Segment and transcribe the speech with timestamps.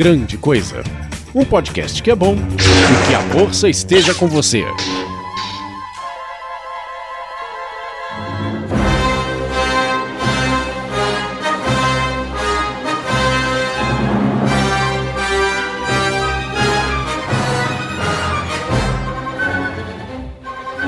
[0.00, 0.82] Grande Coisa.
[1.34, 4.64] Um podcast que é bom e que a força esteja com você.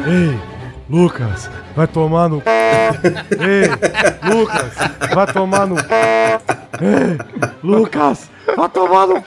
[0.06, 0.41] Ei,
[0.88, 2.42] Lucas, vai tomar no.
[3.38, 4.72] Ei, Lucas,
[5.14, 5.77] vai tomar no.
[7.62, 9.22] Lucas, vai tomar no.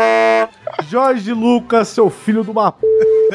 [0.89, 2.73] Jorge Lucas, seu filho de uma.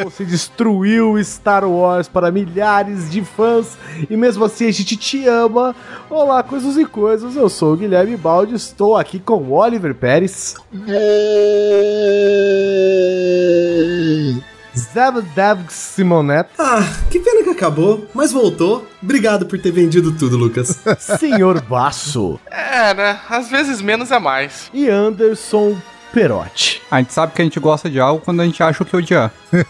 [0.04, 3.76] Você destruiu Star Wars para milhares de fãs
[4.08, 5.74] e mesmo assim a gente te ama.
[6.08, 7.34] Olá, coisas e coisas.
[7.34, 10.54] Eu sou o Guilherme Baldi, estou aqui com o Oliver Pérez.
[14.76, 16.50] Zabdav Simoneto.
[16.62, 18.86] Ah, que pena que acabou, mas voltou.
[19.02, 20.78] Obrigado por ter vendido tudo, Lucas.
[21.18, 22.38] Senhor Basso.
[22.50, 23.20] É, né?
[23.28, 24.70] Às vezes menos é mais.
[24.72, 25.76] E Anderson
[26.12, 26.82] Perotti.
[26.90, 28.96] A gente sabe que a gente gosta de algo quando a gente acha o que
[28.96, 29.32] odiar.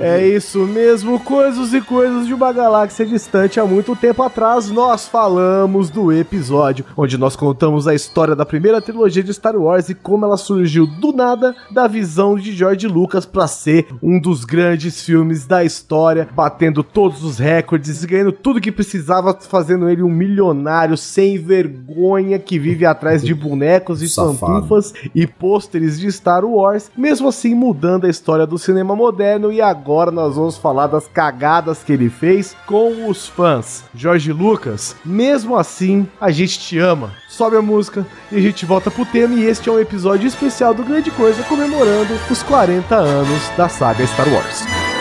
[0.00, 4.70] É isso mesmo, coisas e coisas de uma galáxia distante há muito tempo atrás.
[4.70, 9.88] Nós falamos do episódio onde nós contamos a história da primeira trilogia de Star Wars
[9.88, 14.44] e como ela surgiu do nada da visão de George Lucas para ser um dos
[14.44, 20.10] grandes filmes da história, batendo todos os recordes, ganhando tudo que precisava, fazendo ele um
[20.10, 24.38] milionário sem vergonha que vive atrás de bonecos e Safado.
[24.38, 29.60] pantufas e pôsteres de Star Wars, mesmo assim mudando a história do cinema moderno e
[29.60, 33.84] agora nós vamos falar das cagadas que ele fez com os fãs.
[33.94, 37.12] Jorge Lucas, mesmo assim, a gente te ama.
[37.28, 40.72] Sobe a música e a gente volta pro tema e este é um episódio especial
[40.72, 44.93] do Grande Coisa comemorando os 40 anos da saga Star Wars.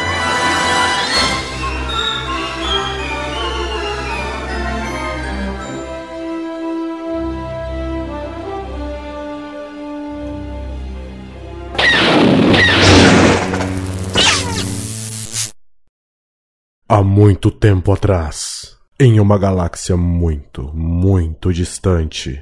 [17.03, 22.41] Há muito tempo atrás, em uma galáxia muito, muito distante.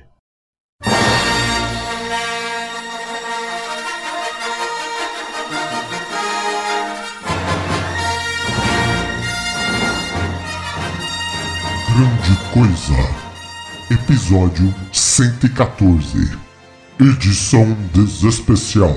[11.89, 12.93] Grande Coisa,
[13.89, 16.37] episódio 114,
[16.99, 18.95] edição desespecial.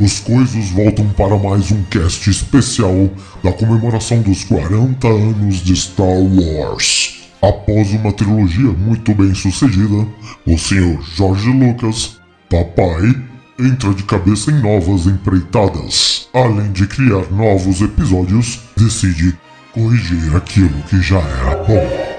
[0.00, 3.10] Os coisas voltam para mais um cast especial
[3.42, 7.22] da comemoração dos 40 anos de Star Wars.
[7.40, 10.06] Após uma trilogia muito bem sucedida,
[10.46, 10.98] o Sr.
[11.16, 12.16] George Lucas,
[12.48, 13.14] papai,
[13.58, 16.28] entra de cabeça em novas empreitadas.
[16.32, 19.36] Além de criar novos episódios, decide
[19.72, 22.12] corrigir aquilo que já era bom.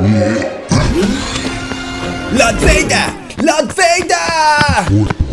[0.00, 0.58] E
[2.36, 3.14] Lord Vader!
[3.42, 5.27] Lord Vader!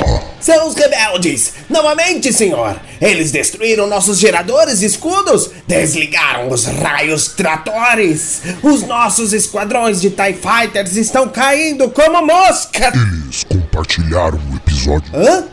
[0.46, 1.54] São os rebeldes!
[1.68, 2.80] Novamente, senhor!
[3.02, 5.50] Eles destruíram nossos geradores e escudos!
[5.68, 8.44] Desligaram os raios tratores!
[8.62, 12.94] Os nossos esquadrões de TIE Fighters estão caindo como moscas!
[12.94, 15.12] eles compartilharam o episódio.
[15.16, 15.46] Hã?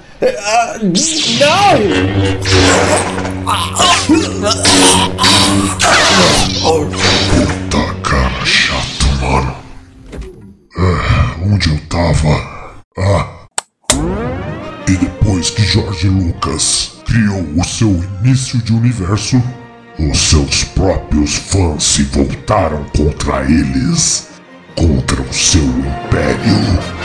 [0.45, 0.93] Ah, não!
[7.71, 9.57] Tá cara chato, mano.
[10.77, 12.83] Ah, onde eu tava?
[12.99, 13.42] Ah.
[15.33, 17.89] Depois que George Lucas criou o seu
[18.21, 19.43] início de universo,
[19.99, 24.29] os seus próprios fãs se voltaram contra eles,
[24.77, 27.02] contra o seu império.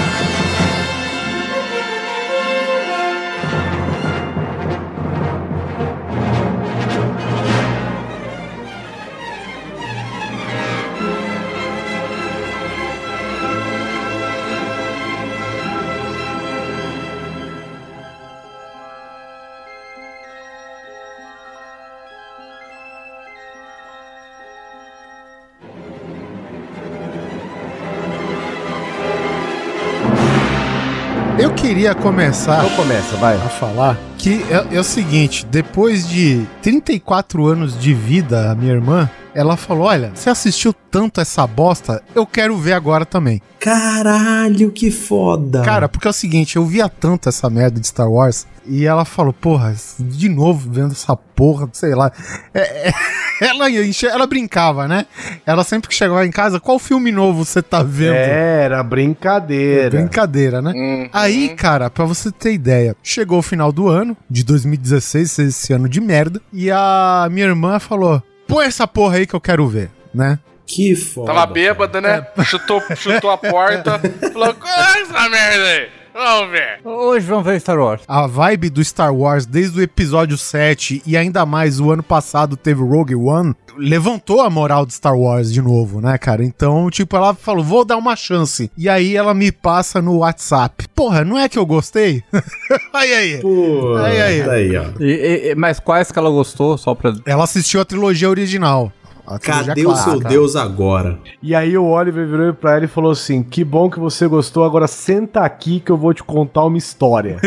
[31.68, 33.36] Queria começar Então começa, vai.
[33.36, 38.74] a falar que é, é o seguinte: depois de 34 anos de vida, a minha
[38.74, 43.40] irmã, ela falou: Olha, você assistiu tanto essa bosta, eu quero ver agora também.
[43.60, 45.62] Caralho, que foda.
[45.62, 48.48] Cara, porque é o seguinte: eu via tanto essa merda de Star Wars.
[48.70, 52.12] E ela falou, porra, de novo vendo essa porra, sei lá.
[52.54, 52.94] É, é,
[53.48, 55.06] ela, ia encher- ela brincava, né?
[55.46, 58.16] Ela sempre que chegava em casa, qual filme novo você tá vendo?
[58.16, 59.98] Era brincadeira.
[59.98, 60.74] Brincadeira, né?
[60.76, 61.10] Uhum.
[61.14, 65.88] Aí, cara, pra você ter ideia, chegou o final do ano, de 2016, esse ano
[65.88, 69.90] de merda, e a minha irmã falou: põe essa porra aí que eu quero ver,
[70.14, 70.40] né?
[70.66, 71.28] Que foda.
[71.28, 72.28] Tava bêbada, né?
[72.44, 74.00] Chutou, chutou a porta.
[74.34, 75.97] Falou, qual é essa merda aí?
[76.20, 76.80] Vamos ver.
[76.84, 78.02] Hoje vamos ver Star Wars.
[78.08, 82.58] A vibe do Star Wars desde o episódio 7 e ainda mais o ano passado
[82.58, 86.44] teve Rogue One, levantou a moral de Star Wars de novo, né, cara?
[86.44, 88.72] Então, tipo, ela falou, vou dar uma chance.
[88.76, 90.88] E aí ela me passa no WhatsApp.
[90.96, 92.24] Porra, não é que eu gostei?
[92.92, 93.38] aí, aí.
[93.40, 94.42] Pô, Aí, aí.
[94.50, 94.86] aí, ó.
[95.00, 97.14] E- e- mas quais que ela gostou, só pra...
[97.28, 98.92] Ela assistiu a trilogia original.
[99.28, 100.30] A Cadê o seu clássica.
[100.30, 101.20] Deus agora?
[101.44, 104.64] E aí o Oliver virou pra ela e falou assim: Que bom que você gostou,
[104.64, 107.38] agora senta aqui que eu vou te contar uma história.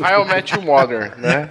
[0.00, 1.50] How I Met Your Mother, né?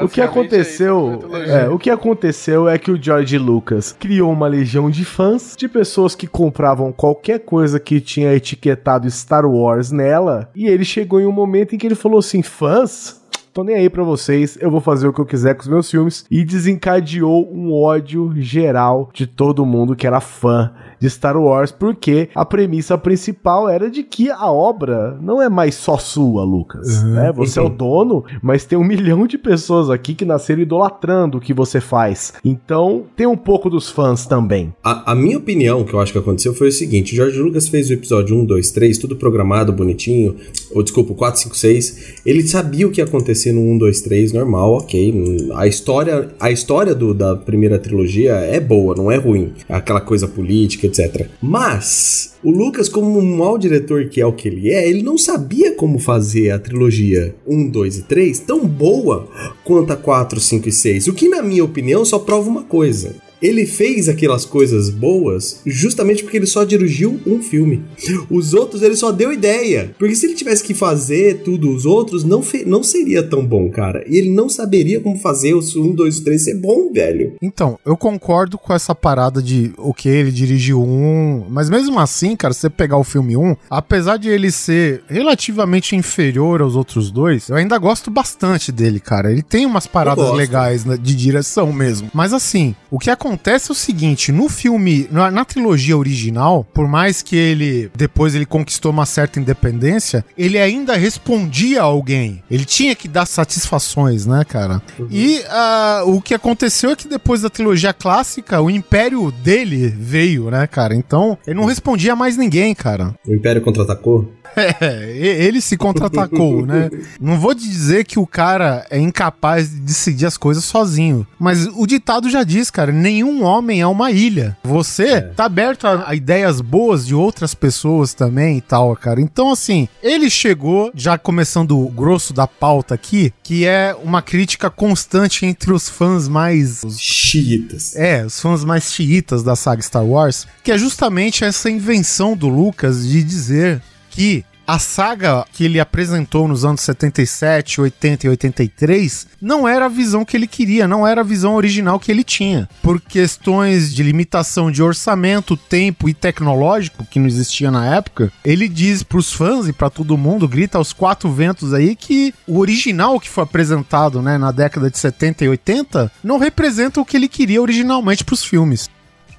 [0.00, 4.90] O que aconteceu, é, o que aconteceu é que o George Lucas criou uma legião
[4.90, 10.66] de fãs, de pessoas que compravam qualquer coisa que tinha etiquetado Star Wars nela, e
[10.66, 13.21] ele chegou em um momento em que ele falou assim: "Fãs,
[13.52, 15.90] Tô nem aí pra vocês, eu vou fazer o que eu quiser com os meus
[15.90, 16.24] filmes.
[16.30, 20.72] E desencadeou um ódio geral de todo mundo que era fã
[21.02, 25.74] de Star Wars, porque a premissa principal era de que a obra não é mais
[25.74, 27.02] só sua, Lucas.
[27.02, 27.32] Né?
[27.34, 31.40] Você é o dono, mas tem um milhão de pessoas aqui que nasceram idolatrando o
[31.40, 32.34] que você faz.
[32.44, 34.72] Então, tem um pouco dos fãs também.
[34.84, 37.90] A, a minha opinião, que eu acho que aconteceu, foi o seguinte: George Lucas fez
[37.90, 40.36] o episódio 1, 2, 3, tudo programado, bonitinho.
[40.72, 42.14] Ou desculpa, o 4, 5, 6.
[42.24, 45.48] Ele sabia o que ia acontecer no 1, 2, 3, normal, ok.
[45.56, 49.52] A história, a história do, da primeira trilogia é boa, não é ruim.
[49.68, 51.28] Aquela coisa política, etc.
[51.40, 52.32] Mas.
[52.42, 55.76] O Lucas, como um mau diretor que é o que ele é, ele não sabia
[55.76, 59.28] como fazer a trilogia 1, 2 e 3 tão boa
[59.64, 61.06] quanto a 4, 5 e 6.
[61.06, 63.14] O que, na minha opinião, só prova uma coisa.
[63.42, 67.82] Ele fez aquelas coisas boas justamente porque ele só dirigiu um filme.
[68.30, 69.94] Os outros ele só deu ideia.
[69.98, 74.04] Porque se ele tivesse que fazer tudo os outros, não, não seria tão bom, cara.
[74.08, 77.34] E ele não saberia como fazer os 1, 2 e 3 ser bom, velho.
[77.42, 82.36] Então, eu concordo com essa parada de o que ele dirigiu um, mas mesmo assim,
[82.36, 87.10] cara, se você pegar o filme 1, apesar de ele ser relativamente inferior aos outros
[87.10, 89.30] dois, eu ainda gosto bastante dele, cara.
[89.30, 92.10] Ele tem umas paradas legais né, de direção mesmo.
[92.14, 93.31] Mas assim, o que acontece
[93.70, 98.46] é o seguinte, no filme, na, na trilogia original, por mais que ele depois ele
[98.46, 102.42] conquistou uma certa independência, ele ainda respondia a alguém.
[102.50, 104.82] Ele tinha que dar satisfações, né, cara?
[105.10, 110.50] E ah, o que aconteceu é que depois da trilogia clássica, o império dele veio,
[110.50, 110.94] né, cara?
[110.94, 113.14] Então, ele não respondia a mais ninguém, cara.
[113.26, 114.32] O Império contra-atacou?
[114.56, 116.90] É, ele se contra-atacou, né?
[117.20, 121.26] Não vou dizer que o cara é incapaz de decidir as coisas sozinho.
[121.38, 124.56] Mas o ditado já diz, cara: nenhum homem é uma ilha.
[124.62, 129.20] Você tá aberto a, a ideias boas de outras pessoas também e tal, cara.
[129.20, 134.70] Então, assim, ele chegou, já começando o grosso da pauta aqui, que é uma crítica
[134.70, 137.94] constante entre os fãs mais Chiitas.
[137.96, 142.48] é, os fãs mais xiitas da saga Star Wars, que é justamente essa invenção do
[142.48, 143.82] Lucas de dizer
[144.12, 149.88] que a saga que ele apresentou nos anos 77, 80 e 83 não era a
[149.88, 152.68] visão que ele queria, não era a visão original que ele tinha.
[152.80, 158.68] Por questões de limitação de orçamento, tempo e tecnológico que não existia na época, ele
[158.68, 163.18] diz pros fãs e pra todo mundo, grita aos quatro ventos aí que o original
[163.18, 167.28] que foi apresentado, né, na década de 70 e 80 não representa o que ele
[167.28, 168.88] queria originalmente pros filmes.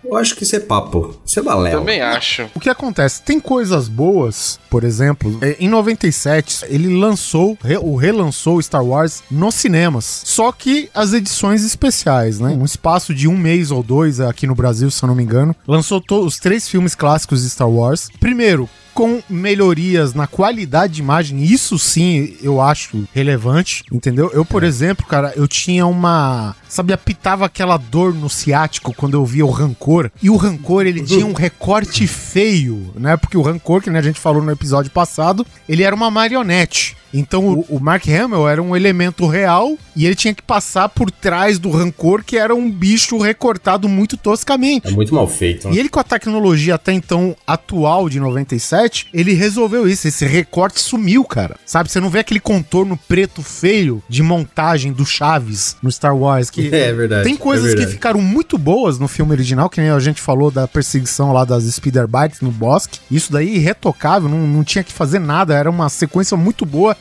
[0.04, 1.16] Eu acho que isso é papo.
[1.34, 1.80] Isso é balela.
[1.80, 2.48] Também acho.
[2.54, 3.24] O que acontece?
[3.24, 9.56] Tem coisas boas, por exemplo, é, em 97 ele lançou, ou relançou Star Wars nos
[9.56, 10.22] cinemas.
[10.26, 12.50] Só que as edições especiais, né?
[12.50, 15.56] Um espaço de um mês ou dois aqui no Brasil, se eu não me engano,
[15.68, 18.10] lançou os três filmes clássicos de Star Wars.
[18.20, 24.30] Primeiro, com melhorias na qualidade de imagem, isso sim eu acho relevante, entendeu?
[24.34, 26.56] Eu, por exemplo, cara, eu tinha uma.
[26.68, 30.12] Sabe, apitava aquela dor no ciático quando eu via o Rancor.
[30.22, 33.18] E o Rancor, ele tinha um recorte feio, né?
[33.18, 36.96] Porque o Rancor, que né, a gente falou no episódio passado, ele era uma marionete.
[37.14, 41.12] Então o, o Mark Hamill era um elemento real e ele tinha que passar por
[41.12, 44.88] trás do Rancor, que era um bicho recortado muito toscamente.
[44.88, 45.68] É muito mal feito.
[45.68, 45.76] né?
[45.76, 50.08] E ele, com a tecnologia até então atual de 97, ele resolveu isso.
[50.08, 51.56] Esse recorte sumiu, cara.
[51.66, 51.92] Sabe?
[51.92, 56.50] Você não vê aquele contorno preto feio de montagem do Chaves no Star Wars.
[56.50, 57.24] Que É verdade.
[57.24, 57.94] tem coisas é que verdade.
[57.96, 61.64] ficaram muito boas no filme original, que nem a gente falou da perseguição lá das
[61.66, 63.00] Speeder Bikes no bosque.
[63.12, 66.98] Isso daí irretocável, não, não tinha que fazer nada, era uma sequência muito boa.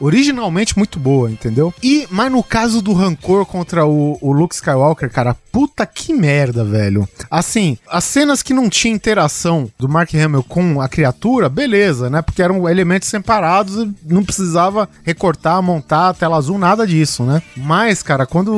[0.00, 1.72] originalmente muito boa, entendeu?
[1.82, 6.64] E, mas no caso do Rancor contra o, o Luke Skywalker, cara, puta que merda,
[6.64, 7.08] velho.
[7.30, 12.22] Assim, as cenas que não tinha interação do Mark Hamill com a criatura, beleza, né?
[12.22, 17.42] Porque eram elementos separados não precisava recortar, montar tela azul, nada disso, né?
[17.56, 18.52] Mas, cara, quando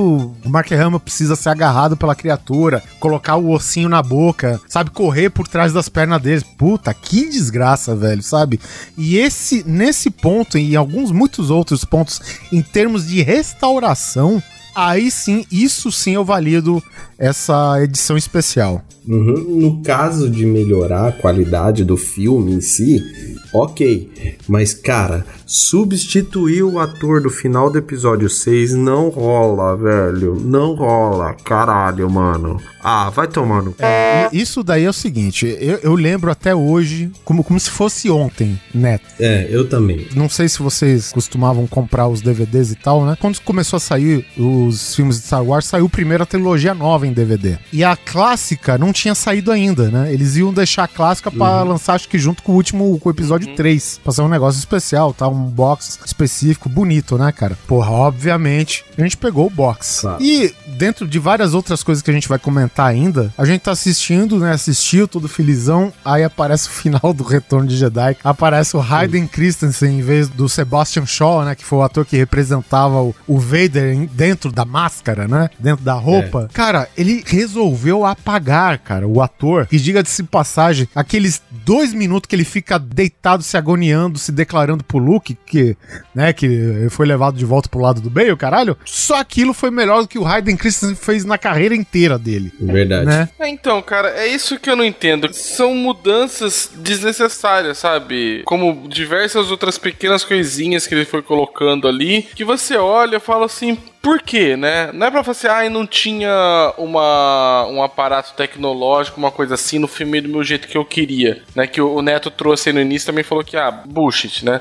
[0.45, 5.31] o Mark Hamill precisa ser agarrado pela criatura, colocar o ossinho na boca, sabe, correr
[5.31, 8.61] por trás das pernas deles, puta, que desgraça, velho, sabe?
[8.97, 12.21] E esse, nesse ponto, em alguns muitos outros pontos,
[12.53, 14.43] em termos de restauração,
[14.75, 16.83] aí sim, isso sim eu valido
[17.19, 18.83] essa edição especial.
[19.09, 19.59] Uhum.
[19.59, 24.37] No caso de melhorar a qualidade do filme em si, ok.
[24.49, 30.35] Mas, cara, substituir o ator do final do episódio 6 não rola, velho.
[30.41, 31.35] Não rola.
[31.35, 32.61] Caralho, mano.
[32.83, 33.75] Ah, vai tomando.
[33.79, 38.11] É, isso daí é o seguinte, eu, eu, lembro até hoje como, como se fosse
[38.11, 39.05] ontem, Neto.
[39.21, 40.09] É, eu também.
[40.17, 43.17] Não sei se vocês costumavam comprar os DVDs e tal, né?
[43.21, 47.13] Quando começou a sair os filmes de Star Wars, saiu primeiro a trilogia nova em
[47.13, 47.57] DVD.
[47.73, 50.13] E a clássica não tinha saído ainda, né?
[50.13, 51.69] Eles iam deixar a clássica para uhum.
[51.71, 53.57] lançar, acho que junto com o último, com o episódio uhum.
[53.57, 54.01] 3.
[54.03, 55.29] Pra ser um negócio especial, tá?
[55.29, 57.57] Um box específico, bonito, né, cara?
[57.67, 60.01] Porra, obviamente, a gente pegou o box.
[60.01, 60.23] Claro.
[60.23, 63.71] E dentro de várias outras coisas que a gente vai comentar ainda, a gente tá
[63.71, 64.51] assistindo, né?
[64.51, 65.93] Assistiu, tudo felizão.
[66.05, 68.17] Aí aparece o final do Retorno de Jedi.
[68.25, 71.55] Aparece o Hayden Christensen em vez do Sebastian Shaw, né?
[71.55, 75.51] Que foi o ator que representava o, o Vader dentro da máscara, né?
[75.57, 76.49] Dentro da roupa.
[76.51, 76.53] É.
[76.53, 79.69] Cara, ele resolveu apagar, cara, o ator.
[79.71, 84.99] E diga-se passagem, aqueles dois minutos que ele fica deitado, se agoniando, se declarando pro
[84.99, 85.77] Luke, que,
[86.13, 88.77] né, que foi levado de volta pro lado do Bale, caralho.
[88.85, 92.53] Só aquilo foi melhor do que o Hayden Christensen fez na carreira inteira dele.
[92.61, 93.07] Verdade.
[93.07, 93.29] Né?
[93.39, 95.33] É, então, cara, é isso que eu não entendo.
[95.33, 98.43] São mudanças desnecessárias, sabe?
[98.45, 103.47] Como diversas outras pequenas coisinhas que ele foi colocando ali, que você olha e fala
[103.47, 104.91] assim, por quê, né?
[104.93, 109.87] Não é pra você, ah, não tinha uma, um aparato tecnológico, uma coisa assim, no
[109.87, 111.69] filme do meu jeito que eu queria, né?
[111.69, 114.61] Que o Neto trouxe no início também falou que, ah, bullshit, né?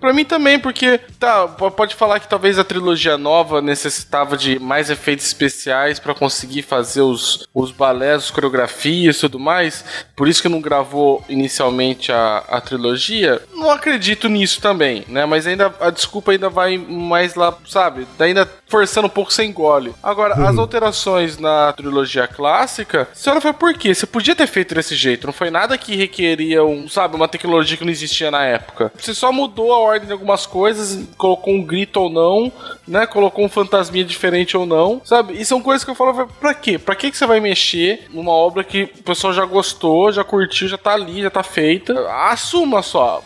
[0.00, 4.90] Pra mim também, porque, tá, pode falar que talvez a trilogia nova necessitava de mais
[4.90, 9.84] efeitos especiais para conseguir fazer os, os balés, as coreografias e tudo mais,
[10.16, 13.40] por isso que não gravou inicialmente a, a trilogia.
[13.54, 15.24] Não acredito nisso também, né?
[15.24, 18.08] Mas ainda a desculpa ainda vai mais lá, sabe?
[18.18, 19.94] Ainda forçando um pouco sem engole.
[20.02, 20.62] Agora, as uhum.
[20.62, 23.94] alterações na trilogia clássica, a senhora foi por quê?
[23.94, 27.76] Você podia ter feito desse jeito, não foi nada que requeria um, sabe, uma tecnologia
[27.76, 28.90] que não existia na época.
[28.98, 32.50] Você só mudou a ordem de algumas coisas, colocou um grito ou não,
[32.88, 33.06] né?
[33.06, 35.34] Colocou um fantasminha diferente ou não, sabe?
[35.34, 36.78] E são coisas que eu falo, pra quê?
[36.78, 40.66] Pra que, que você vai mexer numa obra que o pessoal já gostou, já curtiu,
[40.66, 42.08] já tá ali, já tá feita?
[42.08, 43.22] Assuma só.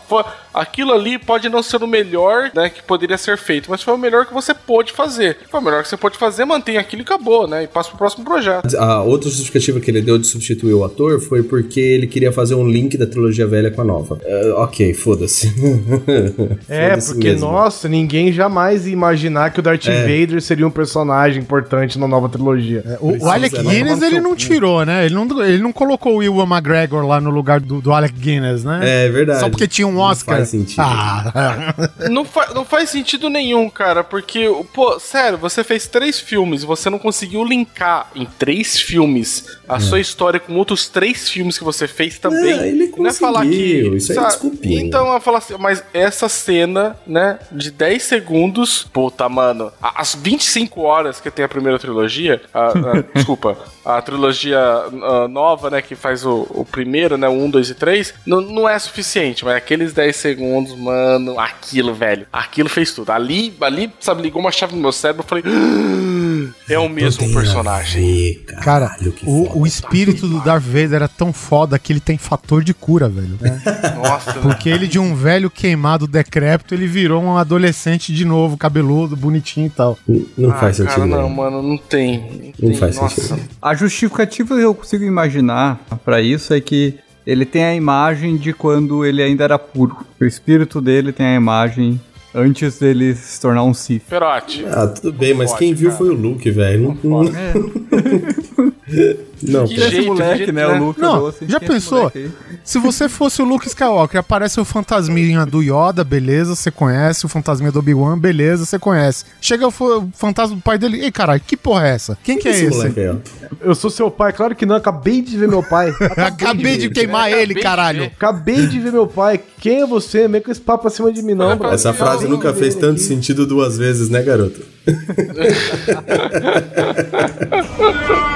[0.53, 3.97] Aquilo ali pode não ser o melhor, né, que poderia ser feito, mas foi o
[3.97, 5.36] melhor que você pôde fazer.
[5.49, 7.97] Foi o melhor que você pôde fazer, mantém aquilo e acabou, né, e passa pro
[7.97, 8.75] próximo projeto.
[8.77, 12.55] A outra justificativa que ele deu de substituir o ator foi porque ele queria fazer
[12.55, 14.15] um link da trilogia velha com a nova.
[14.15, 15.47] Uh, ok, foda-se.
[16.67, 17.51] é, foda porque, mesmo.
[17.51, 20.01] nossa, ninguém jamais ia imaginar que o Darth é.
[20.01, 22.83] Vader seria um personagem importante na nova trilogia.
[22.85, 25.05] É, o, o, Alec Guinness ele não tirou, né?
[25.05, 28.63] Ele não, ele não colocou o Will McGregor lá no lugar do, do Alec Guinness,
[28.63, 28.79] né?
[28.83, 29.39] É verdade.
[29.39, 30.81] Só porque tinha um Oscar faz sentido.
[30.81, 31.73] Ah.
[32.09, 36.89] não, fa não faz sentido nenhum, cara, porque, pô, sério, você fez três filmes, você
[36.89, 39.79] não conseguiu linkar em três filmes a é.
[39.79, 42.59] sua história com outros três filmes que você fez também.
[42.59, 43.95] É, ele conseguiu, não é falar que.
[43.95, 44.81] Isso é desculpinha.
[44.81, 50.81] Então, eu falar assim, mas essa cena, né, de 10 segundos, puta, mano, as 25
[50.81, 55.95] horas que tem a primeira trilogia, a, a, desculpa, a trilogia a, nova, né, que
[55.95, 59.55] faz o, o primeiro, né, o 1, 2 e 3, não, não é suficiente, mas
[59.55, 63.11] aqueles 10 segundos, mano, aquilo, velho, aquilo fez tudo.
[63.11, 67.31] Ali, ali, sabe, ligou uma chave no meu cérebro, eu falei, ah, é o mesmo
[67.33, 68.33] personagem.
[68.33, 72.63] Ver, cara, o, o espírito do Darth Vader era tão foda que ele tem fator
[72.63, 73.37] de cura, velho.
[73.95, 74.33] Nossa.
[74.33, 79.67] Porque ele de um velho queimado decrépito, ele virou um adolescente de novo, cabeludo, bonitinho
[79.67, 79.97] e tal.
[80.37, 80.95] Não, ah, faz sentido.
[80.95, 82.53] Cara, não, mano, não tem.
[82.59, 83.21] Não, não faz Nossa.
[83.21, 83.49] sentido.
[83.61, 86.95] A justificativa que eu consigo imaginar para isso é que
[87.27, 89.97] ele tem a imagem de quando ele ainda era puro.
[90.19, 91.99] O espírito dele tem a imagem
[92.33, 94.03] antes dele se tornar um Sith.
[94.09, 94.65] Perote.
[94.71, 95.97] Ah, tudo bem, mas quem viu cara.
[95.97, 96.97] foi o Luke, velho.
[97.03, 97.31] Não, não...
[97.35, 97.53] É.
[99.43, 100.65] Não, Que Esse jeito, moleque, jeito, né?
[100.67, 100.79] né?
[100.79, 101.97] O Luke Não, assim, já "Quem é esse pensou?
[101.99, 102.31] moleque aí?"
[102.63, 107.25] Se você fosse o Luke Skywalker, aparece o fantasminha do Yoda, beleza, você conhece.
[107.25, 109.25] O fantasminha do Obi-Wan, beleza, você conhece.
[109.39, 111.01] Chega o fa- o fantasma do pai dele.
[111.03, 112.17] Ei, caralho, que porra é essa?
[112.23, 112.77] Quem que é esse esse?
[112.77, 113.15] moleque aí, ó.
[113.61, 115.93] Eu sou seu pai, claro que não, acabei de ver meu pai.
[116.17, 118.05] Acabei de queimar ele, caralho.
[118.05, 119.39] Acabei de ver meu pai.
[119.59, 120.27] Quem é você?
[120.27, 121.69] Meio com esse papo acima de mim, não, bro.
[121.69, 124.61] Essa frase nunca fez tanto sentido duas vezes, né, garoto?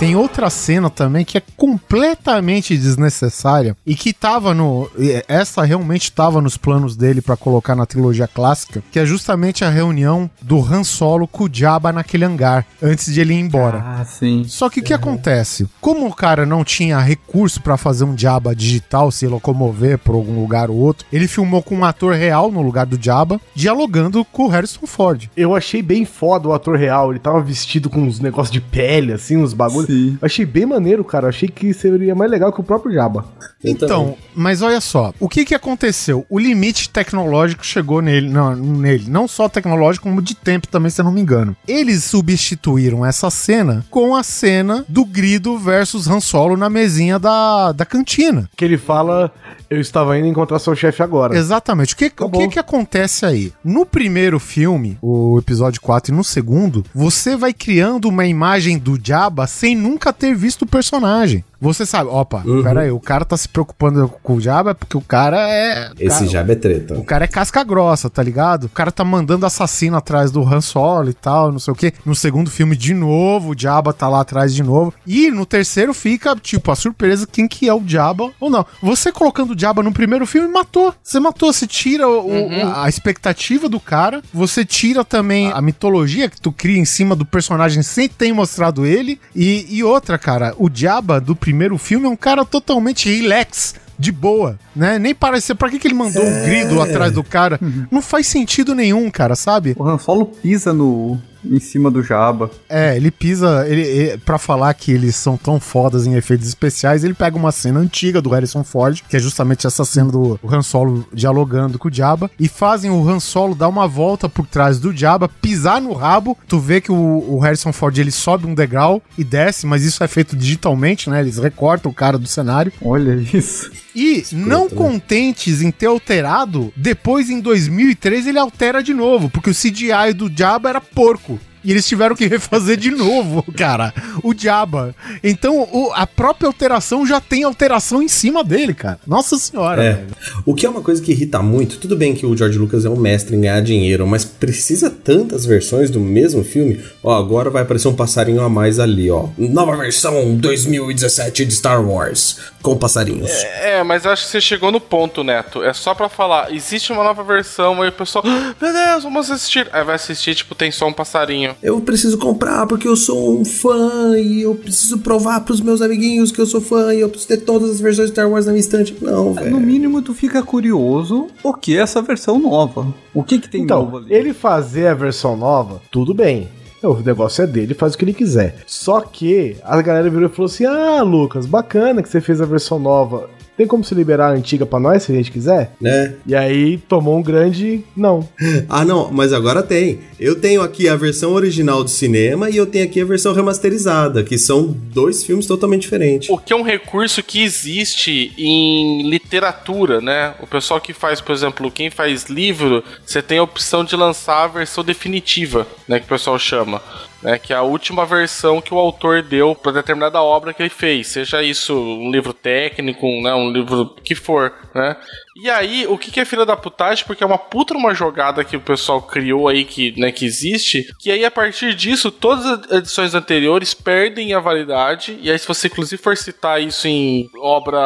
[0.00, 4.90] Tem outra cena também que é completamente desnecessária e que tava no.
[4.98, 9.62] e Essa realmente tava nos planos dele pra colocar na trilogia clássica, que é justamente
[9.62, 13.84] a reunião do Han Solo com o Jabba naquele hangar, antes de ele ir embora.
[13.84, 14.44] Ah, sim.
[14.48, 15.68] Só que o que acontece?
[15.82, 20.40] Como o cara não tinha recurso pra fazer um Jabba digital, se locomover por algum
[20.40, 24.46] lugar ou outro, ele filmou com um ator real no lugar do Jabba, dialogando com
[24.46, 25.28] o Harrison Ford.
[25.36, 27.10] Eu achei bem foda o ator real.
[27.10, 29.89] Ele tava vestido com uns negócios de pele, assim, uns bagulhos.
[29.90, 30.18] Sim.
[30.22, 31.28] Achei bem maneiro, cara.
[31.28, 33.24] Achei que seria mais legal que o próprio Jabba.
[33.62, 36.24] Então, mas olha só, o que que aconteceu?
[36.30, 41.00] O limite tecnológico chegou nele, não, nele, não só tecnológico, como de tempo também, se
[41.00, 41.56] eu não me engano.
[41.66, 47.72] Eles substituíram essa cena com a cena do Grido versus Han Solo na mesinha da,
[47.72, 48.48] da cantina.
[48.56, 49.32] Que ele fala:
[49.70, 51.38] Eu estava indo encontrar seu chefe agora.
[51.38, 51.94] Exatamente.
[51.94, 52.38] O que, o bom.
[52.38, 53.52] que que acontece aí?
[53.62, 58.98] No primeiro filme, o episódio 4, e no segundo, você vai criando uma imagem do
[59.00, 61.44] Jabba sem nunca ter visto o personagem.
[61.60, 62.62] Você sabe, opa, Uhum.
[62.62, 65.90] pera aí, o cara tá se preocupando com o Jabba porque o cara é...
[65.98, 66.94] Esse cara, jab é treta.
[66.98, 68.64] O cara é casca grossa, tá ligado?
[68.64, 71.92] O cara tá mandando assassino atrás do Han Solo e tal, não sei o quê.
[72.04, 74.94] No segundo filme, de novo, o Jabba tá lá atrás de novo.
[75.06, 78.64] E no terceiro fica, tipo, a surpresa quem que é o Jabba ou não.
[78.82, 80.94] Você colocando o Jabba no primeiro filme, matou.
[81.02, 86.30] Você matou, você tira o- o- a expectativa do cara, você tira também a mitologia
[86.30, 89.20] que tu cria em cima do personagem sem ter mostrado ele.
[89.36, 94.10] E, e outra, cara, o Jabba do primeiro filme é um cara totalmente relax de
[94.10, 94.98] boa, né?
[94.98, 95.54] Nem parece.
[95.54, 97.60] Pra que, que ele mandou um grido atrás do cara?
[97.90, 99.76] Não faz sentido nenhum, cara, sabe?
[99.78, 102.50] O Han Solo pisa no, em cima do Jabba.
[102.68, 103.66] É, ele pisa.
[103.68, 107.52] Ele, ele, pra falar que eles são tão fodas em efeitos especiais, ele pega uma
[107.52, 111.88] cena antiga do Harrison Ford, que é justamente essa cena do Han Solo dialogando com
[111.88, 115.80] o Jabba, e fazem o Han Solo dar uma volta por trás do Jabba, pisar
[115.80, 116.36] no rabo.
[116.48, 120.02] Tu vê que o, o Harrison Ford ele sobe um degrau e desce, mas isso
[120.02, 121.20] é feito digitalmente, né?
[121.20, 122.72] Eles recortam o cara do cenário.
[122.82, 123.70] Olha isso.
[123.94, 129.54] E não contentes em ter alterado, depois em 2003 ele altera de novo, porque o
[129.54, 131.29] CGI do Jabba era porco.
[131.62, 134.94] E eles tiveram que refazer de novo, cara, o Jabba.
[135.22, 138.98] Então o- a própria alteração já tem alteração em cima dele, cara.
[139.06, 139.82] Nossa senhora.
[139.84, 140.04] É.
[140.46, 142.88] O que é uma coisa que irrita muito, tudo bem que o George Lucas é
[142.90, 146.80] um mestre em ganhar dinheiro, mas precisa tantas versões do mesmo filme?
[147.02, 149.28] Ó, agora vai aparecer um passarinho a mais ali, ó.
[149.38, 153.30] Nova versão 2017 de Star Wars, com passarinhos.
[153.30, 155.62] É, mas acho que você chegou no ponto, Neto.
[155.62, 159.30] É só pra falar, existe uma nova versão, aí o pessoal, "Ah, meu Deus, vamos
[159.30, 159.68] assistir.
[159.72, 161.49] Aí vai assistir, tipo, tem só um passarinho.
[161.62, 166.30] Eu preciso comprar porque eu sou um fã e eu preciso provar pros meus amiguinhos
[166.32, 168.52] que eu sou fã e eu preciso ter todas as versões de Star Wars na
[168.52, 168.96] minha estante.
[169.00, 169.50] Não, velho.
[169.50, 172.86] No mínimo, tu fica curioso o que é essa versão nova.
[173.14, 174.14] O que que tem novo Então, ali?
[174.14, 176.48] ele fazer a versão nova, tudo bem.
[176.82, 178.56] O negócio é dele, faz o que ele quiser.
[178.66, 182.46] Só que a galera virou e falou assim: Ah, Lucas, bacana que você fez a
[182.46, 183.28] versão nova.
[183.60, 185.74] Tem como se liberar a antiga pra nós, se a gente quiser?
[185.78, 186.14] Né?
[186.26, 188.26] E aí tomou um grande não.
[188.70, 190.00] Ah, não, mas agora tem.
[190.18, 194.22] Eu tenho aqui a versão original do cinema e eu tenho aqui a versão remasterizada,
[194.22, 196.30] que são dois filmes totalmente diferentes.
[196.30, 200.34] O que é um recurso que existe em literatura, né?
[200.40, 204.44] O pessoal que faz, por exemplo, quem faz livro, você tem a opção de lançar
[204.44, 205.98] a versão definitiva, né?
[205.98, 206.80] Que o pessoal chama.
[207.22, 210.70] Né, que é a última versão que o autor deu para determinada obra que ele
[210.70, 214.96] fez, seja isso um livro técnico, né, um livro que for, né?
[215.42, 217.04] E aí, o que, que é filha da putagem?
[217.06, 220.92] Porque é uma puta uma jogada que o pessoal criou aí, que, né, que existe,
[220.98, 225.46] que aí a partir disso, todas as edições anteriores perdem a validade, e aí se
[225.48, 227.78] você inclusive for citar isso em obra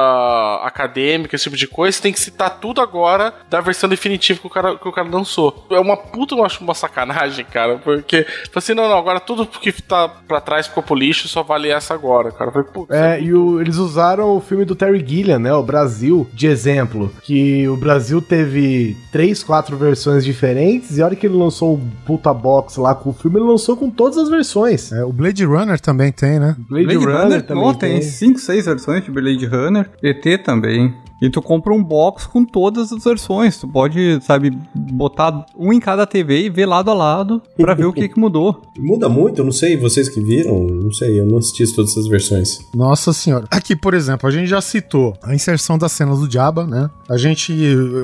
[0.65, 4.47] acadêmica, esse tipo de coisa, você tem que citar tudo agora da versão definitiva que
[4.47, 5.67] o cara, que o cara lançou.
[5.71, 10.09] É uma puta uma, uma sacanagem, cara, porque, assim, não, não, agora tudo que tá
[10.09, 12.51] pra trás ficou pro lixo, só vale essa agora, cara.
[12.51, 15.53] Falei, putz, É, e o- eles usaram o filme do Terry Gilliam, né?
[15.55, 17.13] O Brasil, de exemplo.
[17.23, 21.81] Que o Brasil teve três, quatro versões diferentes, e a hora que ele lançou o
[22.07, 24.93] puta box lá com o filme, ele lançou com todas as versões.
[24.93, 26.57] É, o Blade Runner também tem, né?
[26.69, 27.93] Blade, Blade Runner, Runner, também não, tem.
[28.01, 29.91] tem 5, 6 versões de Blade Runner.
[30.03, 30.95] ET também.
[31.23, 33.57] E tu compra um box com todas as versões.
[33.57, 37.87] Tu pode, sabe, botar um em cada TV e ver lado a lado pra ver
[37.87, 38.61] o que, que mudou.
[38.79, 42.07] Muda muito, eu não sei, vocês que viram, não sei, eu não assisti todas essas
[42.09, 42.59] versões.
[42.75, 43.47] Nossa senhora.
[43.51, 46.91] Aqui, por exemplo, a gente já citou a inserção das cenas do Jabba, né?
[47.09, 47.55] A gente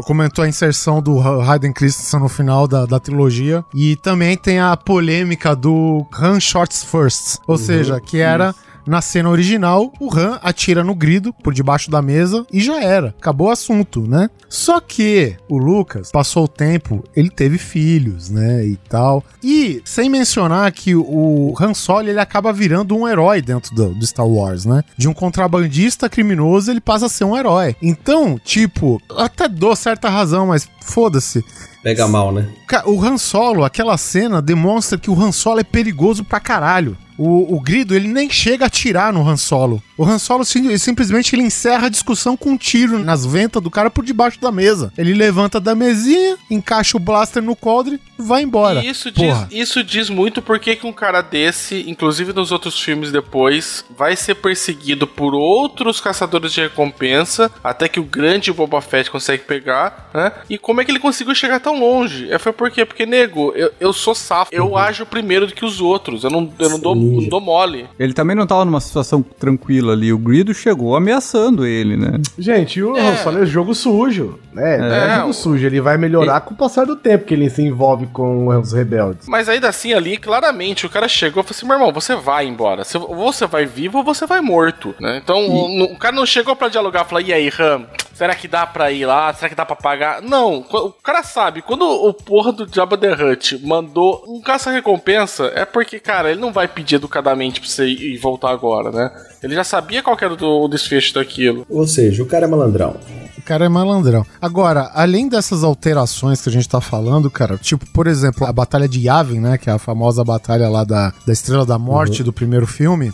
[0.05, 3.65] comentou a inserção do Ha- Hayden Christensen no final da, da trilogia.
[3.75, 7.39] E também tem a polêmica do Han Shots First.
[7.47, 8.55] Ou seja, que era.
[8.87, 13.15] Na cena original, o Han atira no grido por debaixo da mesa e já era.
[13.19, 14.29] Acabou o assunto, né?
[14.49, 18.67] Só que o Lucas passou o tempo, ele teve filhos, né?
[18.67, 19.25] E tal.
[19.43, 24.07] E sem mencionar que o Han Solo ele acaba virando um herói dentro do, do
[24.07, 24.83] Star Wars, né?
[24.97, 27.77] De um contrabandista criminoso, ele passa a ser um herói.
[27.81, 31.45] Então, tipo, até dou certa razão, mas foda-se.
[31.83, 32.49] Pega mal, né?
[32.85, 36.97] O Han Solo, aquela cena demonstra que o Han Solo é perigoso pra caralho.
[37.17, 39.83] O, o Grido, ele nem chega a atirar no Han Solo.
[40.01, 43.71] O Han Solo sim- simplesmente ele encerra a discussão com um tiro nas ventas do
[43.71, 44.91] cara por debaixo da mesa.
[44.97, 48.83] Ele levanta da mesinha, encaixa o blaster no coldre e vai embora.
[48.83, 53.13] E isso diz, isso diz muito porque que um cara desse, inclusive nos outros filmes
[53.13, 59.11] depois, vai ser perseguido por outros caçadores de recompensa, até que o grande Boba Fett
[59.11, 60.33] consegue pegar, né?
[60.49, 62.33] E como é que ele conseguiu chegar tão longe?
[62.33, 62.87] É, foi por quê?
[62.87, 66.51] Porque, nego, eu, eu sou safo, eu ajo primeiro do que os outros, eu não,
[66.59, 67.87] eu não, dou, não dou mole.
[67.99, 70.13] Ele também não tava numa situação tranquila ali.
[70.13, 72.19] O Grido chegou ameaçando ele, né?
[72.39, 74.79] Gente, e o Han Solo é jogo sujo, né?
[74.79, 75.67] Não é, É, jogo sujo.
[75.67, 79.27] Ele vai melhorar com o passar do tempo que ele se envolve com os rebeldes.
[79.29, 82.47] Mas ainda assim, ali, claramente, o cara chegou e falou assim: meu irmão, você vai
[82.47, 82.85] embora.
[82.85, 84.95] Você- ou você vai vivo ou você vai morto.
[85.01, 85.21] Né?
[85.23, 87.87] Então, o, o cara não chegou pra dialogar e falar: e aí, Ram?
[88.15, 89.33] Será que dá pra ir lá?
[89.33, 90.21] Será que dá pra pagar?
[90.21, 95.65] Não, o cara sabe, quando o porra do Jabba the Hutt mandou um caça-recompensa, é
[95.65, 99.11] porque, cara, ele não vai pedir educadamente pra você ir e voltar agora, né?
[99.43, 101.67] Ele já sabia qual era o, desfecho daquilo.
[101.69, 102.97] Ou seja, o cara é malandrão.
[103.39, 104.25] O cara é malandrão.
[104.41, 108.87] Agora, além dessas alterações que a gente tá falando, cara, tipo, por exemplo, a Batalha
[108.87, 109.57] de Yavin, né?
[109.57, 113.13] Que é a famosa batalha lá da, da Estrela da Morte do primeiro filme.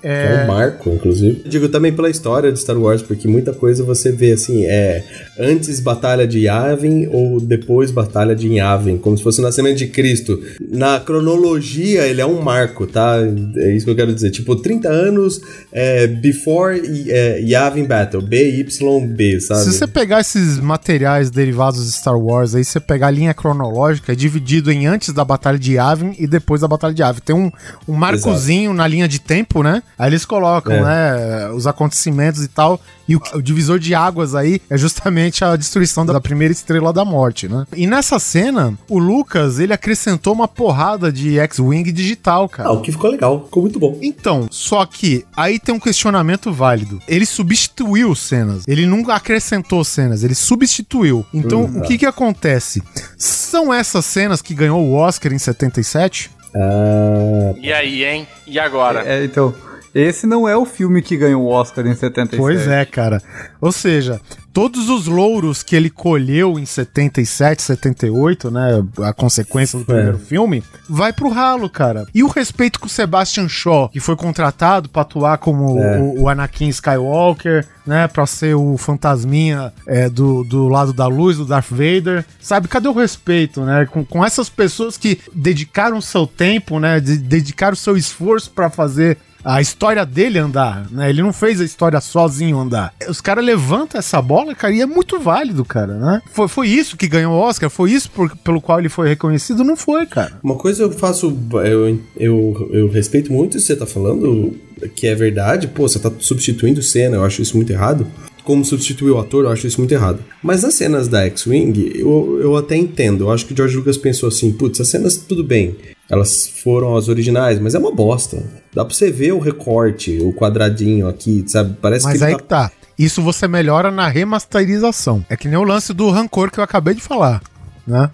[0.00, 1.42] Que é um marco, inclusive.
[1.46, 5.04] Digo também pela história de Star Wars, porque muita coisa você vê assim, é
[5.38, 9.86] antes Batalha de Yavin ou depois Batalha de Yavin, como se fosse o nascimento de
[9.88, 10.40] Cristo.
[10.70, 13.16] Na cronologia, ele é um marco, tá?
[13.56, 14.30] É isso que eu quero dizer.
[14.30, 15.40] Tipo, 30 anos
[15.72, 19.64] é, before é, Yavin Battle, BYB, sabe?
[19.64, 24.12] Se você pegar esses materiais derivados de Star Wars, aí você pegar a linha cronológica,
[24.12, 27.20] é dividido em antes da Batalha de Yavin e depois da Batalha de Yavin.
[27.24, 27.50] Tem um,
[27.86, 29.82] um marcozinho na linha de tempo, né?
[29.98, 30.82] Aí eles colocam, É.
[30.82, 32.80] né, os acontecimentos e tal.
[33.08, 37.04] E o, o divisor de águas aí é justamente a destruição da primeira estrela da
[37.04, 37.66] morte, né?
[37.74, 42.68] E nessa cena, o Lucas, ele acrescentou uma porrada de X-Wing digital, cara.
[42.68, 43.98] Ah, o que ficou legal, ficou muito bom.
[44.02, 47.00] Então, só que aí tem um questionamento válido.
[47.08, 48.62] Ele substituiu cenas.
[48.68, 51.24] Ele nunca acrescentou cenas, ele substituiu.
[51.32, 52.82] Então, o que que acontece?
[53.16, 56.30] São essas cenas que ganhou o Oscar em 77?
[56.54, 58.28] Ah, E aí, hein?
[58.46, 59.02] E agora?
[59.06, 59.54] É, então,
[60.00, 62.36] esse não é o filme que ganhou o Oscar em 77.
[62.36, 63.22] Pois é, cara.
[63.60, 64.20] Ou seja,
[64.52, 70.62] todos os louros que ele colheu em 77, 78, né, a consequência do primeiro filme,
[70.88, 72.06] vai pro ralo, cara.
[72.14, 76.28] E o respeito com o Sebastian Shaw, que foi contratado pra atuar como o, o
[76.28, 81.70] Anakin Skywalker, né, pra ser o fantasminha é, do, do lado da luz, do Darth
[81.70, 82.24] Vader.
[82.40, 87.18] Sabe, cadê o respeito, né, com, com essas pessoas que dedicaram seu tempo, né, de-
[87.18, 91.08] dedicaram seu esforço pra fazer a história dele andar, né?
[91.08, 92.92] Ele não fez a história sozinho andar.
[93.08, 96.22] Os caras levantam essa bola, cara, e é muito válido, cara, né?
[96.32, 97.70] Foi, foi isso que ganhou o Oscar?
[97.70, 99.64] Foi isso por- pelo qual ele foi reconhecido?
[99.64, 100.32] Não foi, cara.
[100.42, 104.54] Uma coisa eu faço, eu, eu, eu respeito muito isso que você tá falando,
[104.94, 108.06] que é verdade, pô, você tá substituindo cena, eu acho isso muito errado.
[108.44, 110.20] Como substituir o ator, eu acho isso muito errado.
[110.42, 113.24] Mas nas cenas da X-Wing, eu, eu até entendo.
[113.24, 115.76] Eu acho que o George Lucas pensou assim, putz, as cenas tudo bem.
[116.10, 118.42] Elas foram as originais, mas é uma bosta.
[118.74, 121.76] Dá pra você ver o recorte, o quadradinho aqui, sabe?
[121.80, 122.70] Parece Mas que aí ele que tá.
[122.98, 125.24] Isso você melhora na remasterização.
[125.28, 127.42] É que nem o lance do Rancor que eu acabei de falar,
[127.88, 128.10] né?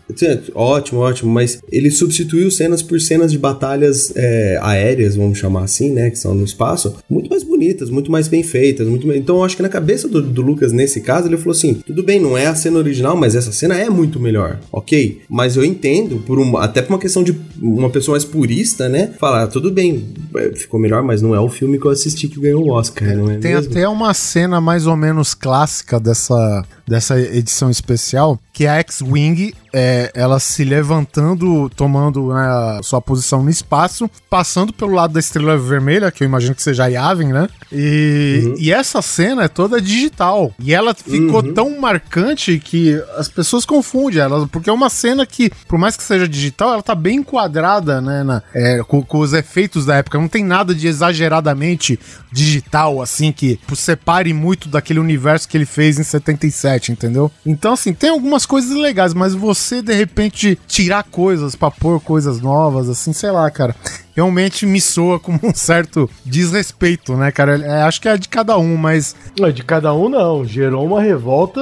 [0.55, 5.91] Ótimo, ótimo, mas ele substituiu cenas por cenas de batalhas é, aéreas, vamos chamar assim,
[5.93, 6.11] né?
[6.11, 8.87] Que são no espaço, muito mais bonitas, muito mais bem feitas.
[8.87, 11.53] Muito mais- Então eu acho que na cabeça do, do Lucas, nesse caso, ele falou
[11.53, 15.23] assim: tudo bem, não é a cena original, mas essa cena é muito melhor, ok?
[15.29, 19.11] Mas eu entendo, por uma, até por uma questão de uma pessoa mais purista, né?
[19.19, 20.05] Falar, tudo bem,
[20.37, 23.17] é, ficou melhor, mas não é o filme que eu assisti que ganhou o Oscar,
[23.17, 23.71] não é Tem mesmo?
[23.73, 30.11] até uma cena mais ou menos clássica dessa, dessa edição especial, que a X-Wing é
[30.15, 32.47] ela se levantando, tomando né,
[32.79, 36.63] a sua posição no espaço, passando pelo lado da estrela vermelha, que eu imagino que
[36.63, 37.49] seja a Yavin, né?
[37.73, 40.53] E, e essa cena é toda digital.
[40.61, 45.51] E ela ficou tão marcante que as pessoas confundem ela, porque é uma cena que,
[45.69, 48.23] por mais que seja digital, ela tá bem enquadrada, né?
[48.23, 50.19] na- é, com, com os efeitos da época.
[50.19, 51.99] Não tem nada de exageradamente
[52.31, 57.31] digital, assim, que separe muito daquele universo que ele fez em 77, entendeu?
[57.45, 62.40] Então, assim, tem algumas coisas legais, mas você, de repente, tirar coisas pra pôr coisas
[62.40, 63.74] novas, assim, sei lá, cara.
[64.14, 67.57] Realmente me soa como um certo desrespeito, né, cara?
[67.59, 70.44] É, acho que é de cada um, mas Não, De cada um, não.
[70.44, 71.61] Gerou uma revolta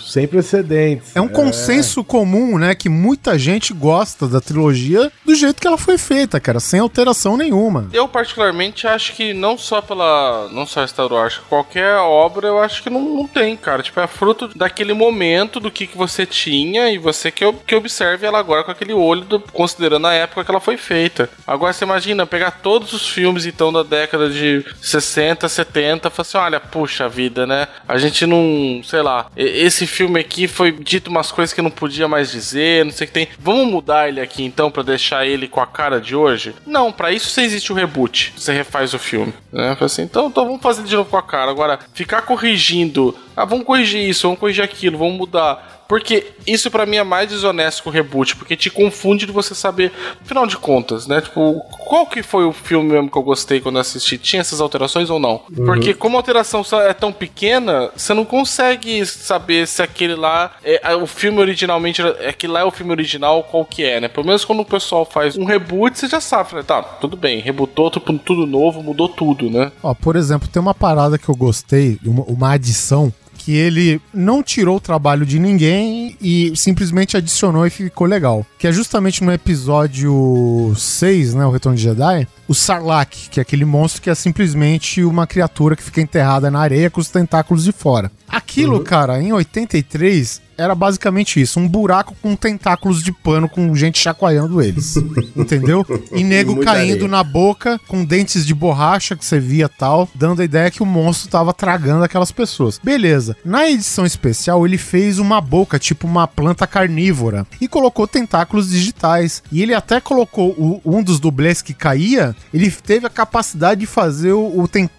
[0.00, 1.14] sem precedentes.
[1.16, 5.78] é um consenso comum, né, que muita gente gosta da trilogia do jeito que ela
[5.78, 7.88] foi feita, cara, sem alteração nenhuma.
[7.92, 10.48] Eu, particularmente, acho que não só pela.
[10.52, 13.82] Não só Star Wars, qualquer obra eu acho que não, não tem, cara.
[13.82, 18.26] Tipo, é fruto daquele momento, do que, que você tinha, e você que, que observe
[18.26, 21.28] ela agora com aquele olho, do- considerando a época que ela foi feita.
[21.46, 26.22] Agora você imagina pegar todos os filmes, então, da década de 60, 70, e falar
[26.22, 27.66] assim: olha, puxa vida, né?
[27.86, 28.80] A gente não.
[28.84, 32.92] Sei lá, esse filme aqui foi dito umas coisas que não podia mais dizer, não
[32.92, 33.28] sei o que tem.
[33.38, 36.54] Vamos mudar ele aqui então pra deixar ele com a cara de hoje?
[36.66, 38.34] Não, pra isso você existe o reboot.
[38.36, 39.32] Você refaz o filme.
[39.52, 39.76] Né?
[39.80, 41.50] Assim, então, então vamos fazer de novo com a cara.
[41.50, 43.16] Agora, ficar corrigindo.
[43.38, 45.78] Ah, vamos corrigir isso, vamos corrigir aquilo, vamos mudar.
[45.88, 49.54] Porque isso pra mim é mais desonesto que o reboot, porque te confunde de você
[49.54, 51.22] saber, afinal de contas, né?
[51.22, 54.18] Tipo, qual que foi o filme mesmo que eu gostei quando eu assisti?
[54.18, 55.40] Tinha essas alterações ou não?
[55.64, 60.78] Porque como a alteração é tão pequena, você não consegue saber se aquele lá é
[60.82, 64.08] é o filme originalmente, é aquele lá é o filme original, qual que é, né?
[64.08, 66.62] Pelo menos quando o pessoal faz um reboot, você já sabe, né?
[66.62, 69.72] Tá, tudo bem, rebootou, tudo, tudo novo, mudou tudo, né?
[69.82, 73.12] Ó, por exemplo, tem uma parada que eu gostei, uma, uma adição,
[73.48, 78.44] que ele não tirou o trabalho de ninguém e simplesmente adicionou e ficou legal.
[78.58, 83.42] Que é justamente no episódio 6, né, o Retorno de Jedi, o Sarlacc, que é
[83.42, 87.64] aquele monstro que é simplesmente uma criatura que fica enterrada na areia com os tentáculos
[87.64, 88.12] de fora.
[88.28, 93.96] Aquilo, cara, em 83 era basicamente isso, um buraco com tentáculos de pano com gente
[93.96, 94.96] chacoalhando eles.
[95.36, 95.86] entendeu?
[96.12, 97.08] E nego muita caindo areia.
[97.08, 100.86] na boca com dentes de borracha que você via tal, dando a ideia que o
[100.86, 102.80] monstro tava tragando aquelas pessoas.
[102.82, 103.36] Beleza.
[103.44, 109.44] Na edição especial, ele fez uma boca, tipo uma planta carnívora, e colocou tentáculos digitais.
[109.52, 113.86] E ele até colocou o- um dos dublês que caía, ele teve a capacidade de
[113.86, 114.97] fazer o, o tentáculo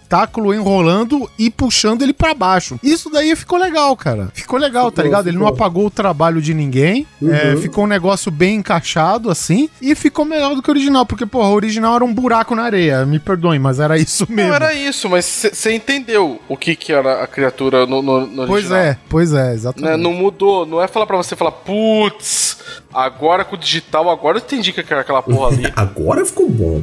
[0.54, 2.78] enrolando e puxando ele pra baixo.
[2.82, 4.30] Isso daí ficou legal, cara.
[4.34, 5.28] Ficou legal, tá Ficou, ligado?
[5.28, 5.54] Ele não ficou.
[5.56, 10.54] apagou o trabalho de ninguém, é, ficou um negócio bem encaixado, assim, e ficou melhor
[10.54, 13.58] do que o original, porque, porra, o original era um buraco na areia, me perdoem,
[13.58, 14.48] mas era isso mesmo.
[14.50, 18.46] Não era isso, mas você entendeu o que, que era a criatura no, no, no
[18.46, 18.78] Pois original.
[18.80, 19.96] é, pois é, Né, exatamente.
[20.02, 22.58] não mudou, não é falar pra você falar, putz,
[22.92, 25.72] agora com o digital, agora eu entendi que era aquela porra ali.
[25.76, 26.82] Agora ficou bom.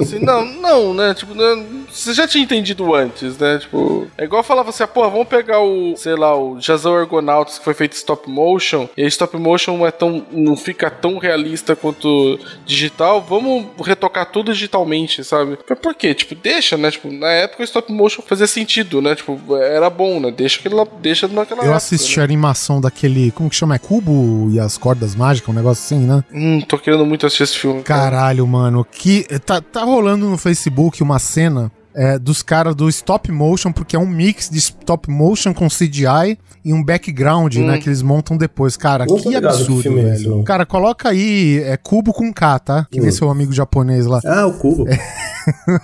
[0.00, 1.12] Assim, não, não, né?
[1.12, 3.58] Tipo, né, você já tinha entendido antes, né?
[3.58, 7.64] Tipo, é igual falar você, pô, vamos pegar o, sei lá, o Jazão Argonauts que
[7.64, 12.38] foi feito stop motion, e stop motion não é tão, não fica tão realista quanto
[12.66, 15.58] digital, vamos retocar tudo digitalmente, sabe?
[15.68, 16.14] Mas por quê?
[16.14, 16.90] Tipo, deixa, né?
[16.90, 19.14] Tipo, na época o stop motion fazia sentido, né?
[19.14, 20.30] Tipo, era bom, né?
[20.30, 22.22] Deixa aquilo lá, deixa naquela Eu época, assisti né?
[22.22, 23.74] a animação daquele, como que chama?
[23.74, 26.24] É Cubo e as cordas mágicas, um negócio assim, né?
[26.32, 27.82] Hum, tô querendo muito assistir esse filme.
[27.82, 28.10] cara.
[28.10, 33.30] Caralho, mano, que tá, tá rolando no Facebook uma cena é, dos caras do stop
[33.30, 37.88] motion, porque é um mix de stop motion com CGI e um background, né, que
[37.88, 38.76] eles montam depois.
[38.76, 40.30] Cara, tô que absurdo, é velho.
[40.30, 40.42] não.
[40.44, 42.86] Cara, coloca aí é, cubo com K, tá?
[42.90, 44.20] Que nem seu amigo japonês lá.
[44.24, 44.84] Ah, o cubo.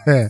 [0.07, 0.29] É.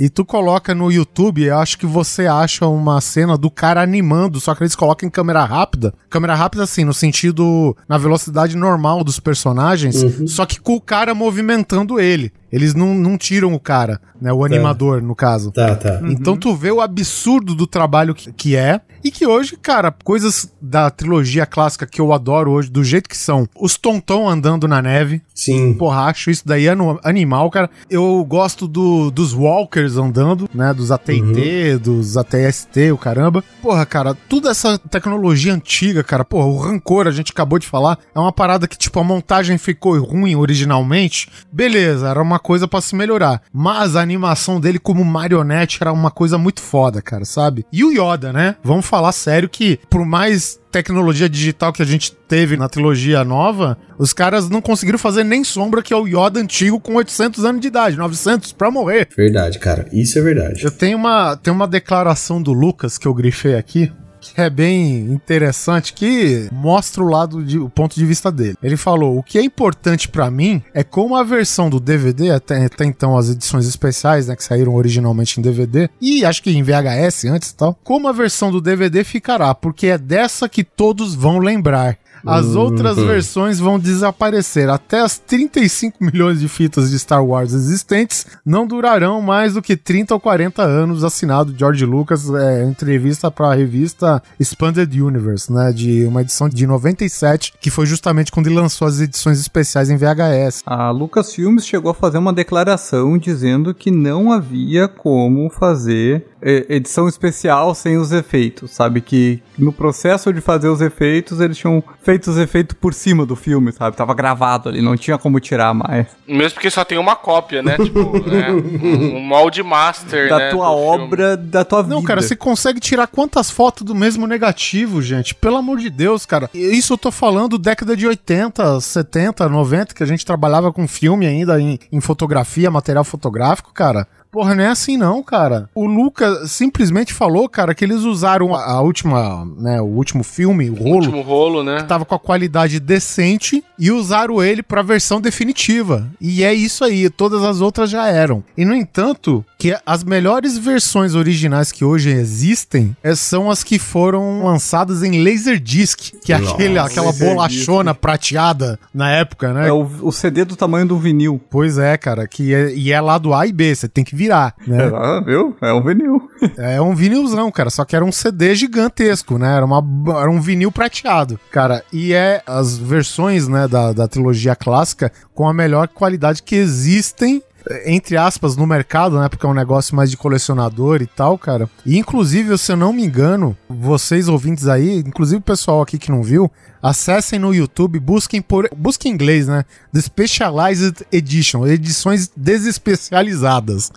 [0.00, 4.40] E tu coloca no YouTube, eu acho que você acha uma cena do cara animando,
[4.40, 5.94] só que eles colocam em câmera rápida.
[6.10, 11.14] Câmera rápida, assim, no sentido, na velocidade normal dos personagens, só que com o cara
[11.14, 12.32] movimentando ele.
[12.54, 14.32] Eles não, não tiram o cara, né?
[14.32, 15.50] O animador, no caso.
[15.50, 16.00] Tá, tá.
[16.04, 18.80] Então tu vê o absurdo do trabalho que, que é.
[19.02, 23.16] E que hoje, cara, coisas da trilogia clássica que eu adoro hoje, do jeito que
[23.16, 23.46] são.
[23.60, 25.20] Os Tonton andando na neve.
[25.34, 25.74] Sim.
[25.74, 27.68] Porra, acho isso daí ano- animal, cara.
[27.90, 30.72] Eu gosto do, dos Walkers andando, né?
[30.72, 33.42] Dos AT&T, dos ATST, o caramba.
[33.60, 36.24] Porra, cara, toda essa tecnologia antiga, cara.
[36.24, 39.58] Porra, o Rancor, a gente acabou de falar, é uma parada que, tipo, a montagem
[39.58, 41.28] ficou ruim originalmente.
[41.52, 43.40] Beleza, era uma coisa pra se melhorar.
[43.50, 47.64] Mas a animação dele como marionete era uma coisa muito foda, cara, sabe?
[47.72, 48.56] E o Yoda, né?
[48.62, 53.78] Vamos falar sério que, por mais tecnologia digital que a gente teve na trilogia nova,
[53.96, 57.60] os caras não conseguiram fazer nem sombra que é o Yoda antigo com 800 anos
[57.60, 59.08] de idade, 900 pra morrer.
[59.16, 59.88] Verdade, cara.
[59.92, 60.64] Isso é verdade.
[60.64, 63.90] Eu tenho uma, tenho uma declaração do Lucas que eu grifei aqui,
[64.36, 68.56] é bem interessante que mostra o lado de, o ponto de vista dele.
[68.62, 72.64] Ele falou: "O que é importante pra mim é como a versão do DVD até,
[72.64, 76.62] até então as edições especiais, né, que saíram originalmente em DVD e acho que em
[76.62, 81.14] VHS antes e tal, como a versão do DVD ficará, porque é dessa que todos
[81.14, 81.98] vão lembrar.
[82.26, 84.68] As outras versões vão desaparecer.
[84.68, 89.76] Até as 35 milhões de fitas de Star Wars existentes não durarão mais do que
[89.76, 95.72] 30 ou 40 anos, assinado George Lucas, é, entrevista para a revista Expanded Universe, né,
[95.72, 99.96] de uma edição de 97, que foi justamente quando ele lançou as edições especiais em
[99.96, 100.62] VHS.
[100.66, 107.08] A Lucasfilmes chegou a fazer uma declaração dizendo que não havia como fazer é, edição
[107.08, 109.00] especial sem os efeitos, sabe?
[109.00, 113.36] Que no processo de fazer os efeitos, eles tinham feito os efeitos por cima do
[113.36, 113.96] filme, sabe?
[113.96, 116.06] Tava gravado ali, não tinha como tirar mais.
[116.26, 117.76] Mesmo porque só tem uma cópia, né?
[117.76, 118.50] tipo, né?
[118.52, 121.04] Um, molde master, Da né, tua do filme.
[121.04, 121.94] obra, da tua vida.
[121.94, 125.34] Não, cara, você consegue tirar quantas fotos do mesmo negativo, gente?
[125.34, 126.48] Pelo amor de Deus, cara.
[126.54, 131.26] Isso eu tô falando década de 80, 70, 90, que a gente trabalhava com filme
[131.26, 134.06] ainda em, em fotografia, material fotográfico, cara.
[134.34, 135.70] Porra, não é assim não, cara.
[135.72, 140.68] O Luca simplesmente falou, cara, que eles usaram a, a última, né, o último filme,
[140.70, 141.82] o rolo, Último rolo, né?
[141.82, 146.10] tava com a qualidade decente e usaram ele pra versão definitiva.
[146.20, 148.42] E é isso aí, todas as outras já eram.
[148.56, 153.78] E no entanto, que as melhores versões originais que hoje existem é, são as que
[153.78, 159.68] foram lançadas em Laserdisc, que é aquele, aquela bolachona prateada na época, né?
[159.68, 161.40] É o, o CD do tamanho do vinil.
[161.48, 164.14] Pois é, cara, que é, e é lá do A e B, você tem que
[164.14, 164.84] virar, né?
[164.94, 165.56] Ah, viu?
[165.62, 166.30] É um vinil.
[166.58, 169.56] É um vinilzão, cara, só que era um CD gigantesco, né?
[169.56, 169.82] Era, uma,
[170.20, 171.82] era um vinil prateado, cara.
[171.90, 177.42] E é as versões, né, da, da trilogia clássica com a melhor qualidade que existem
[177.84, 179.28] entre aspas, no mercado, né?
[179.28, 181.68] Porque é um negócio mais de colecionador e tal, cara.
[181.84, 186.10] E inclusive, se eu não me engano, vocês ouvintes aí, inclusive o pessoal aqui que
[186.10, 186.50] não viu,
[186.84, 188.68] acessem no YouTube, busquem por.
[188.76, 189.64] Busquem em inglês, né?
[189.92, 193.90] The Specialized Edition, edições desespecializadas.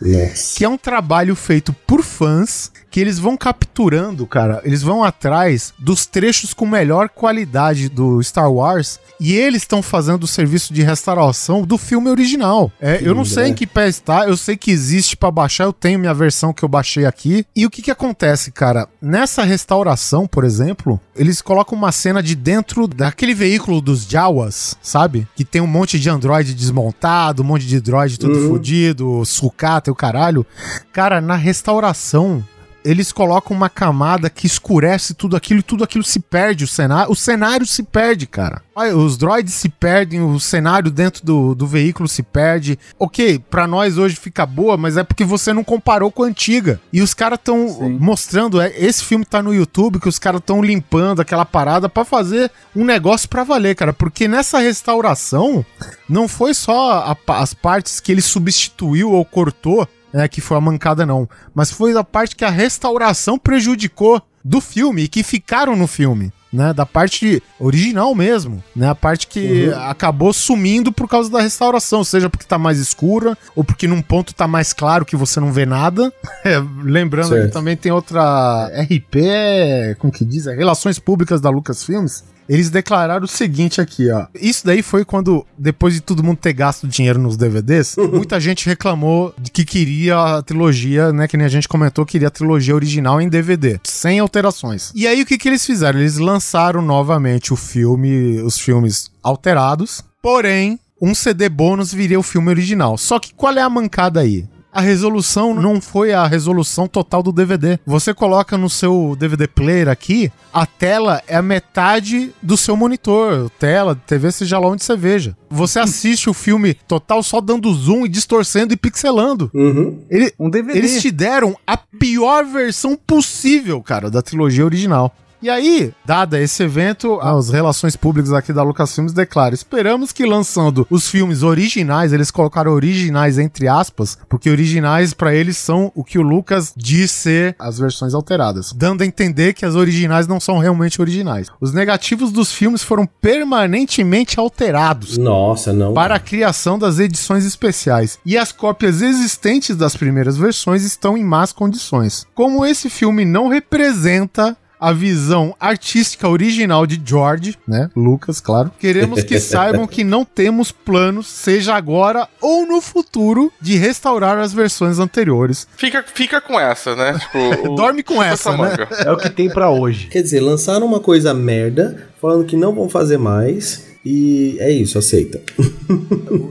[0.56, 4.62] Que é um trabalho feito por fãs que eles vão capturando, cara.
[4.64, 10.24] Eles vão atrás dos trechos com melhor qualidade do Star Wars e eles estão fazendo
[10.24, 12.72] o serviço de restauração do filme original.
[12.80, 15.74] É, eu não sei em que pé está, eu sei que existe pra baixar, eu
[15.74, 17.46] tenho minha versão que eu baixei aqui.
[17.56, 18.88] E o que que acontece, cara?
[19.02, 25.26] Nessa restauração, por exemplo, eles colocam uma cena de dentro daquele veículo dos Jawas, sabe?
[25.36, 29.92] Que tem um monte de android desmontado, um monte de droid tudo fodido, sucata e
[29.92, 30.46] o caralho.
[30.92, 32.44] Cara, na restauração,
[32.88, 37.12] eles colocam uma camada que escurece tudo aquilo e tudo aquilo se perde, o cenário,
[37.12, 38.62] o cenário se perde, cara.
[38.96, 42.78] Os droids se perdem, o cenário dentro do, do veículo se perde.
[43.00, 46.80] Ok, pra nós hoje fica boa, mas é porque você não comparou com a antiga.
[46.94, 50.62] E os caras estão mostrando, é, esse filme tá no YouTube, que os caras estão
[50.62, 53.94] limpando aquela parada pra fazer um negócio pra valer, cara.
[53.94, 55.66] Porque nessa restauração,
[56.08, 60.62] não foi só a as partes que ele substituiu ou cortou né, que foi a
[60.62, 65.76] mancada não, mas foi a parte que a restauração prejudicou do filme e que ficaram
[65.76, 66.32] no filme.
[66.52, 72.06] Né, da parte original mesmo, né, a parte que acabou sumindo por causa da restauração,
[72.06, 75.52] seja porque tá mais escura ou porque num ponto tá mais claro que você não
[75.52, 76.12] vê nada.
[76.46, 77.48] É, lembrando Certo.
[77.48, 82.24] que também tem outra RP, como que diz, é Relações Públicas da Lucasfilmes.
[82.50, 84.28] Eles declararam o seguinte aqui, ó.
[84.34, 88.66] Isso daí foi quando, depois de todo mundo ter gasto dinheiro nos DVDs, muita gente
[88.66, 91.28] reclamou de que queria a trilogia, né?
[91.28, 94.92] Que nem a gente comentou, queria a trilogia original em DVD, sem alterações.
[94.96, 96.00] E aí o que, que eles fizeram?
[96.00, 102.50] Eles lançaram novamente o filme, os filmes alterados, porém, um CD bônus viria o filme
[102.50, 102.98] original.
[102.98, 104.46] Só que qual é a mancada aí?
[104.72, 107.80] A resolução não foi a resolução total do DVD.
[107.86, 113.50] Você coloca no seu DVD player aqui, a tela é a metade do seu monitor,
[113.58, 115.36] tela, TV, seja lá onde você veja.
[115.50, 119.50] Você assiste o filme total só dando zoom e distorcendo e pixelando.
[119.54, 120.04] Uhum.
[120.10, 120.78] Ele- Um DVD.
[120.78, 125.16] eles te deram a pior versão possível, cara, da trilogia original.
[125.42, 130.88] E aí, dada esse evento, as relações públicas aqui da Lucasfilmes declaram: esperamos que lançando
[130.90, 136.18] os filmes originais, eles colocaram originais entre aspas, porque originais pra eles são o que
[136.18, 140.58] o Lucas diz ser as versões alteradas, dando a entender que as originais não são
[140.58, 141.48] realmente originais.
[141.62, 145.94] Os negativos dos filmes foram permanentemente alterados Nossa, não.
[145.94, 151.24] para a criação das edições especiais, e as cópias existentes das primeiras versões estão em
[151.24, 152.26] más condições.
[152.34, 157.90] Como esse filme não representa a visão artística original de George, né?
[157.96, 158.72] Lucas, claro.
[158.80, 164.54] Queremos que saibam que não temos planos, seja agora ou no futuro, de restaurar as
[164.54, 165.68] versões anteriores.
[165.78, 167.18] Fica, fica com essa, né?
[167.20, 167.38] Tipo,
[167.74, 168.58] o- Dorme com chupa essa, né?
[168.58, 168.88] manga.
[169.06, 170.08] É o que tem pra hoje.
[170.08, 173.86] Quer dizer, lançaram uma coisa merda, falando que não vão fazer mais.
[174.06, 175.42] E é isso, aceita.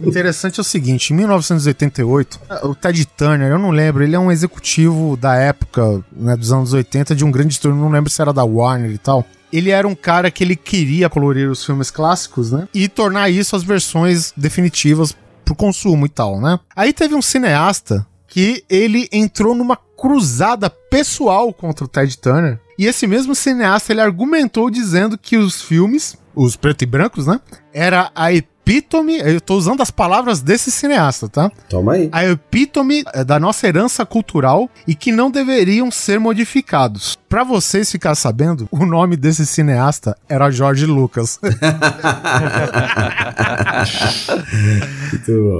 [0.06, 4.18] O interessante é o seguinte, em 1988, o Ted Turner, eu não lembro, ele é
[4.18, 8.20] um executivo da época, né, dos anos 80, de um grande estúdio, não lembro se
[8.20, 9.24] era da Warner e tal.
[9.52, 12.68] Ele era um cara que ele queria colorir os filmes clássicos, né?
[12.74, 16.58] E tornar isso as versões definitivas pro consumo e tal, né?
[16.74, 22.60] Aí teve um cineasta que ele entrou numa cruzada pessoal contra o Ted Turner.
[22.78, 27.40] E esse mesmo cineasta ele argumentou dizendo que os filmes, os preto e brancos, né,
[27.72, 28.30] era a
[28.66, 31.52] epítome, eu tô usando as palavras desse cineasta, tá?
[31.68, 32.08] Toma aí.
[32.10, 37.16] A epítome eh, da nossa herança cultural e que não deveriam ser modificados.
[37.28, 41.38] Pra vocês ficar sabendo, o nome desse cineasta era George Lucas.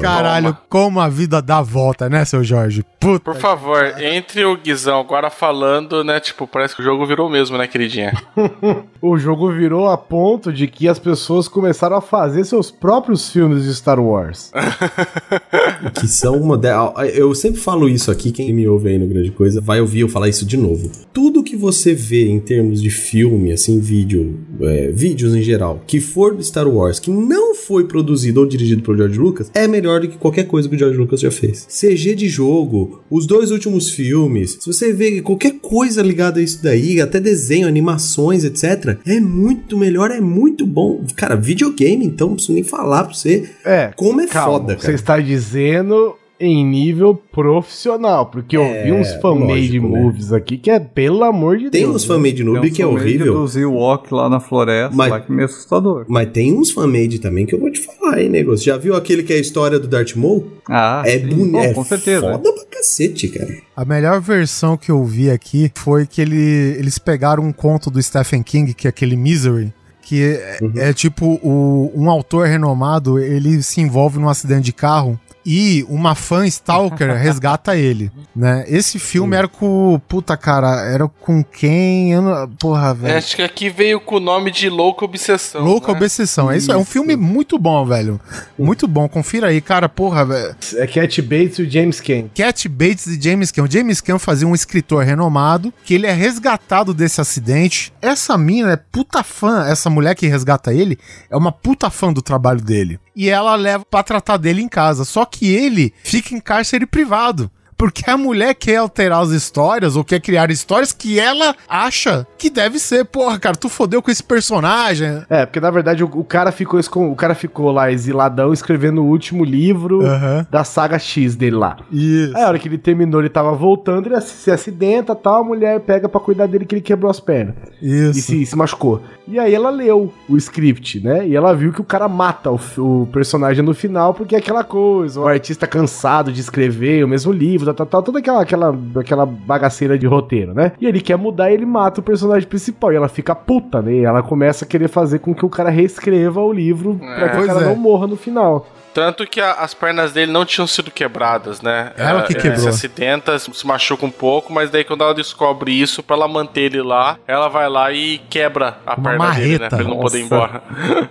[0.01, 2.85] Caralho, como a vida dá volta, né, seu Jorge?
[2.99, 3.33] Puta.
[3.33, 6.19] Por favor, entre o Guizão agora falando, né?
[6.19, 8.13] Tipo, parece que o jogo virou mesmo, né, queridinha?
[9.03, 12.96] O jogo virou a ponto de que as pessoas começaram a fazer seus próprios
[13.31, 14.51] filmes de Star Wars.
[15.99, 16.93] que são modernos.
[17.15, 20.09] Eu sempre falo isso aqui, quem me ouve aí no Grande Coisa vai ouvir eu
[20.09, 20.91] falar isso de novo.
[21.13, 26.01] Tudo que você vê em termos de filme, assim, vídeo, é, vídeos em geral, que
[26.01, 30.01] for do Star Wars, que não foi produzido ou dirigido por George Lucas, é melhor
[30.01, 31.67] do que qualquer coisa que o George Lucas já fez.
[31.69, 36.63] CG de jogo, os dois últimos filmes, se você vê qualquer coisa ligada a isso
[36.63, 41.05] daí, até desenho, animações, etc., é muito melhor, é muito bom.
[41.17, 43.91] Cara, videogame, então, não preciso nem falar pra você É.
[43.97, 44.95] como é Calma, foda, Você cara.
[44.95, 49.89] está dizendo em nível profissional, porque eu vi uns fan-made né?
[49.89, 51.97] movies aqui que é pelo amor de Tem Deus.
[51.97, 53.47] uns fan-made noob Tem que é horrível.
[53.47, 56.05] do Ewok lá na floresta, Mas- lá que é meio assustador.
[56.09, 58.67] Mas tem uns fan-made também que eu vou te falar, hein, negócio.
[58.67, 60.47] Já viu aquele que é a história do Darth Maul?
[60.69, 61.53] Ah, é bonito.
[61.53, 62.21] Bom, É com certeza.
[62.21, 63.57] foda pra cacete, cara.
[63.75, 68.03] A melhor versão que eu vi aqui foi que ele, eles pegaram um conto do
[68.03, 69.73] Stephen King, que é aquele Misery,
[70.07, 75.19] que é, é tipo o- um autor renomado, ele se envolve num acidente de carro
[75.47, 78.65] e uma fã stalker resgata ele, né?
[78.67, 82.13] Esse filme era com, puta cara, era com quem?
[82.13, 83.17] Eu não- porra, velho.
[83.17, 85.63] Acho que aqui veio com o nome de Louca Obsessão.
[85.63, 85.99] Louca né?
[85.99, 86.51] Obsessão.
[86.51, 88.21] É isso, é um filme muito bom, velho.
[88.59, 89.09] Muito bom.
[89.09, 90.57] Confira aí, cara, porra, velho.
[90.75, 92.29] É Cat Bates e o James Ken.
[92.35, 93.65] Cat Bates e James Caan.
[93.65, 97.93] O James Caan fazia um escritor renomado que ele é resgatado desse acidente.
[98.03, 100.99] Essa mina é puta fã, essa mulher que resgata ele
[101.31, 102.99] é uma puta fã do trabalho dele.
[103.17, 105.03] E ela leva pra tratar dele em casa.
[105.05, 107.51] Só que ele fica em cárcere privado.
[107.77, 112.49] Porque a mulher quer alterar as histórias ou quer criar histórias que ela acha que
[112.49, 113.05] deve ser.
[113.05, 115.23] Porra, cara, tu fodeu com esse personagem.
[115.29, 119.07] É, porque na verdade o, o cara ficou o cara ficou lá exiladão escrevendo o
[119.07, 120.47] último livro Aham.
[120.51, 121.77] da saga X dele lá.
[121.93, 122.37] Isso.
[122.37, 125.81] Aí a hora que ele terminou, ele tava voltando, ele se acidenta tal, a mulher
[125.81, 127.55] pega pra cuidar dele que ele quebrou as pernas.
[127.83, 128.23] E Isso.
[128.23, 129.03] se, se machucou.
[129.29, 131.27] E aí ela leu o script, né?
[131.27, 134.63] E ela viu que o cara mata o, o personagem no final, porque é aquela
[134.63, 138.79] coisa, o artista cansado de escrever o mesmo livro, tal, tal, tal, toda aquela, aquela,
[138.97, 140.73] aquela bagaceira de roteiro, né?
[140.81, 142.93] E ele quer mudar e ele mata o personagem principal.
[142.93, 143.93] E ela fica puta, né?
[143.93, 147.39] E ela começa a querer fazer com que o cara reescreva o livro pra que
[147.39, 147.65] o cara é.
[147.65, 148.67] não morra no final.
[148.97, 151.93] Tanto que a- as pernas dele não tinham sido quebradas, né?
[151.99, 152.57] Ela que quebrou.
[152.63, 156.63] Se acidenta, se machuca um pouco, mas daí quando ela descobre isso, pra ela manter
[156.63, 159.59] ele lá, ela vai lá e quebra a Uma perna dele, né?
[159.59, 159.69] marreta.
[159.69, 160.63] Pra ele não poder ir embora.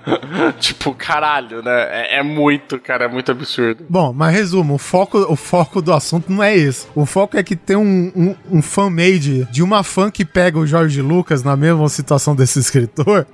[0.60, 1.88] tipo, caralho, né?
[1.92, 3.86] É, é muito, cara, é muito absurdo.
[3.88, 6.88] Bom, mas resumo, o foco, o foco do assunto não é esse.
[6.96, 10.66] O foco é que tem um, um, um fan-made de uma fã que pega o
[10.66, 13.28] Jorge Lucas na mesma situação desse escritor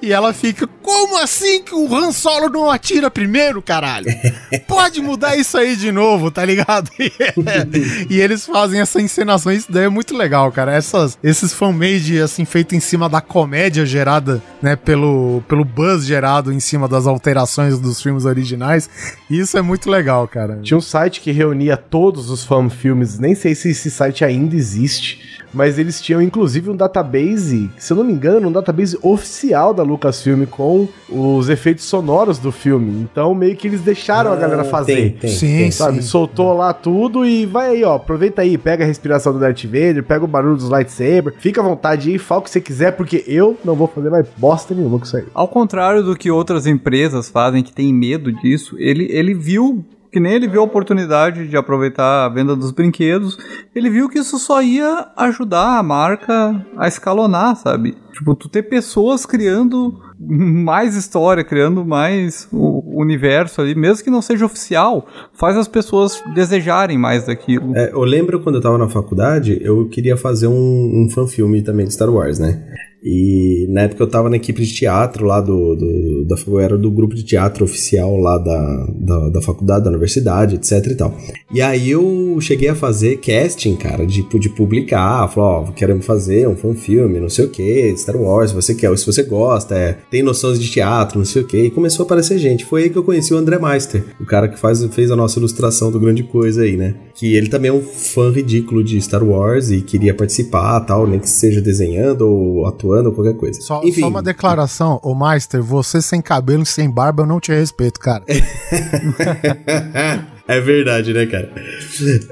[0.00, 4.06] e ela fica, como assim que o Han Solo não atira primeiro, caralho?
[4.66, 6.90] Pode mudar isso aí de novo, tá ligado?
[8.08, 10.74] e eles fazem essa encenação, isso daí é muito legal, cara.
[10.74, 16.52] Essas, esses fan-made, assim, feito em cima da comédia gerada, né, pelo, pelo buzz gerado
[16.52, 18.88] em cima das alterações dos filmes originais,
[19.28, 20.60] isso é muito legal, cara.
[20.62, 24.56] Tinha um site que reunia todos os fan filmes, nem sei se esse site ainda
[24.56, 29.41] existe, mas eles tinham inclusive um database, se eu não me engano, um database oficial
[29.50, 33.02] da Lucasfilm com os efeitos sonoros do filme.
[33.02, 34.94] Então meio que eles deixaram a galera fazer.
[34.94, 35.70] Tem, tem, Sim, tem.
[35.70, 36.08] Sabe, sim.
[36.08, 37.96] soltou lá tudo e vai aí, ó.
[37.96, 41.64] Aproveita aí, pega a respiração do Darth Vader, pega o barulho dos lightsaber, fica à
[41.64, 44.98] vontade aí, fala o que você quiser, porque eu não vou fazer mais bosta nenhuma
[44.98, 45.24] com isso aí.
[45.34, 50.20] Ao contrário do que outras empresas fazem que tem medo disso, ele, ele viu que
[50.20, 53.38] nem ele viu a oportunidade de aproveitar a venda dos brinquedos,
[53.74, 57.96] ele viu que isso só ia ajudar a marca a escalonar, sabe?
[58.12, 59.98] Tipo, tu ter pessoas criando
[60.28, 66.22] mais história, criando mais o universo ali, mesmo que não seja oficial, faz as pessoas
[66.34, 67.76] desejarem mais daquilo.
[67.76, 71.86] É, eu lembro quando eu tava na faculdade, eu queria fazer um, um fanfilme também
[71.86, 72.62] de Star Wars, né?
[73.04, 75.74] E na época eu tava na equipe de teatro lá do.
[75.74, 79.90] do da, eu era do grupo de teatro oficial lá da, da, da, faculdade, da
[79.90, 81.16] universidade, etc e tal.
[81.52, 85.26] E aí eu cheguei a fazer casting, cara, de, de publicar.
[85.28, 88.72] Falou, ó, oh, fazer um, um filme, não sei o que, Star Wars, se você
[88.72, 91.56] quer, se você gosta, é, tem noções de teatro, não sei o que.
[91.56, 92.66] E começou a aparecer gente.
[92.66, 95.38] Foi aí que eu conheci o André Meister, o cara que faz, fez a nossa
[95.38, 96.96] ilustração do Grande Coisa aí, né?
[97.14, 101.18] Que ele também é um fã ridículo de Star Wars e queria participar tal, nem
[101.18, 103.58] que seja desenhando ou atuando ou qualquer coisa.
[103.62, 104.02] Só, Enfim.
[104.02, 107.98] só uma declaração, ô Meister, você sem cabelo e sem barba eu não te respeito,
[107.98, 108.22] cara.
[110.52, 111.50] É verdade, né, cara?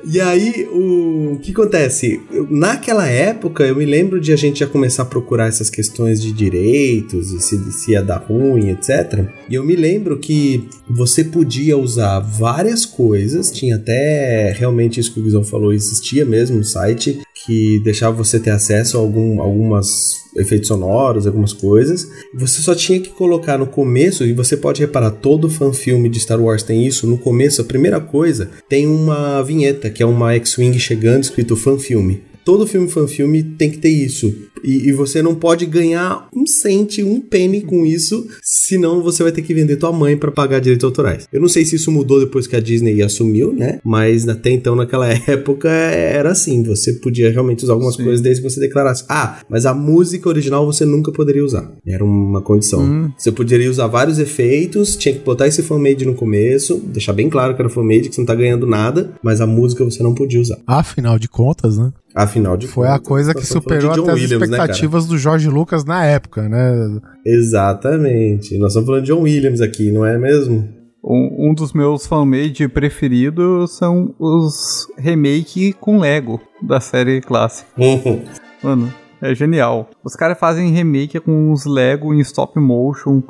[0.04, 2.20] E aí, o, que acontece?
[2.50, 6.32] Naquela época, eu me lembro de a gente já começar a procurar essas questões de
[6.32, 9.26] direitos e se, se ia dar ruim, etc.
[9.48, 15.20] E eu me lembro que você podia usar várias coisas, tinha até realmente isso que
[15.20, 20.19] o Guizão falou, existia mesmo um site que deixava você ter acesso a algum, algumas
[20.37, 22.09] efeitos sonoros, algumas coisas.
[22.35, 26.41] Você só tinha que colocar no começo, e você pode reparar, todo fanfilme de Star
[26.41, 27.07] Wars tem isso.
[27.07, 32.22] No começo, a primeira coisa, tem uma vinheta, que é uma X-Wing chegando escrito fanfilme.
[32.45, 34.35] Todo filme fanfilme tem que ter isso.
[34.64, 39.32] E, e, você não pode ganhar um cente, um penny com isso, senão você vai
[39.32, 41.26] ter que vender tua mãe para pagar direitos autorais.
[41.32, 43.80] Eu não sei se isso mudou depois que a Disney assumiu, né?
[43.84, 46.62] Mas até então, naquela época, era assim.
[46.64, 48.04] Você podia realmente usar algumas Sim.
[48.04, 49.04] coisas desde que você declarasse.
[49.08, 51.70] Ah, mas a música original você nunca poderia usar.
[51.86, 52.82] Era uma condição.
[52.82, 53.11] Hum.
[53.16, 57.54] Você poderia usar vários efeitos, tinha que botar esse fan-made no começo, deixar bem claro
[57.54, 60.40] que era fan-made, que você não tá ganhando nada, mas a música você não podia
[60.40, 60.58] usar.
[60.66, 61.92] Afinal de contas, né?
[62.14, 65.18] Afinal de Foi contas, a coisa que superou até as Williams, né, expectativas né, do
[65.18, 67.00] Jorge Lucas na época, né?
[67.24, 68.58] Exatamente.
[68.58, 70.68] Nós estamos falando de John Williams aqui, não é mesmo?
[71.02, 77.70] Um, um dos meus fanmade preferidos são os remake com Lego da série clássica.
[78.62, 78.92] Mano,
[79.22, 79.88] é genial.
[80.04, 83.22] Os caras fazem remake com os Lego em stop motion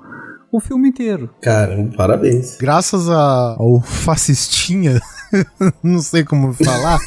[0.52, 1.30] o filme inteiro.
[1.40, 2.56] Cara, parabéns.
[2.58, 5.00] Graças a, ao fascistinha
[5.82, 6.98] não sei como falar,